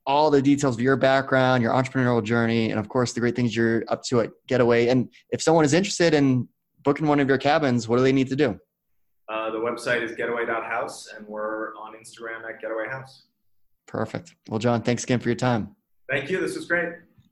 [0.05, 3.55] all the details of your background, your entrepreneurial journey, and of course the great things
[3.55, 4.87] you're up to at Getaway.
[4.87, 6.47] And if someone is interested in
[6.83, 8.57] booking one of your cabins, what do they need to do?
[9.29, 13.25] Uh, the website is getaway.house, and we're on Instagram at Getaway House.
[13.85, 14.33] Perfect.
[14.47, 15.75] Well, Jon, thanks again for your time.
[16.09, 16.39] Thank you.
[16.39, 16.93] This was great.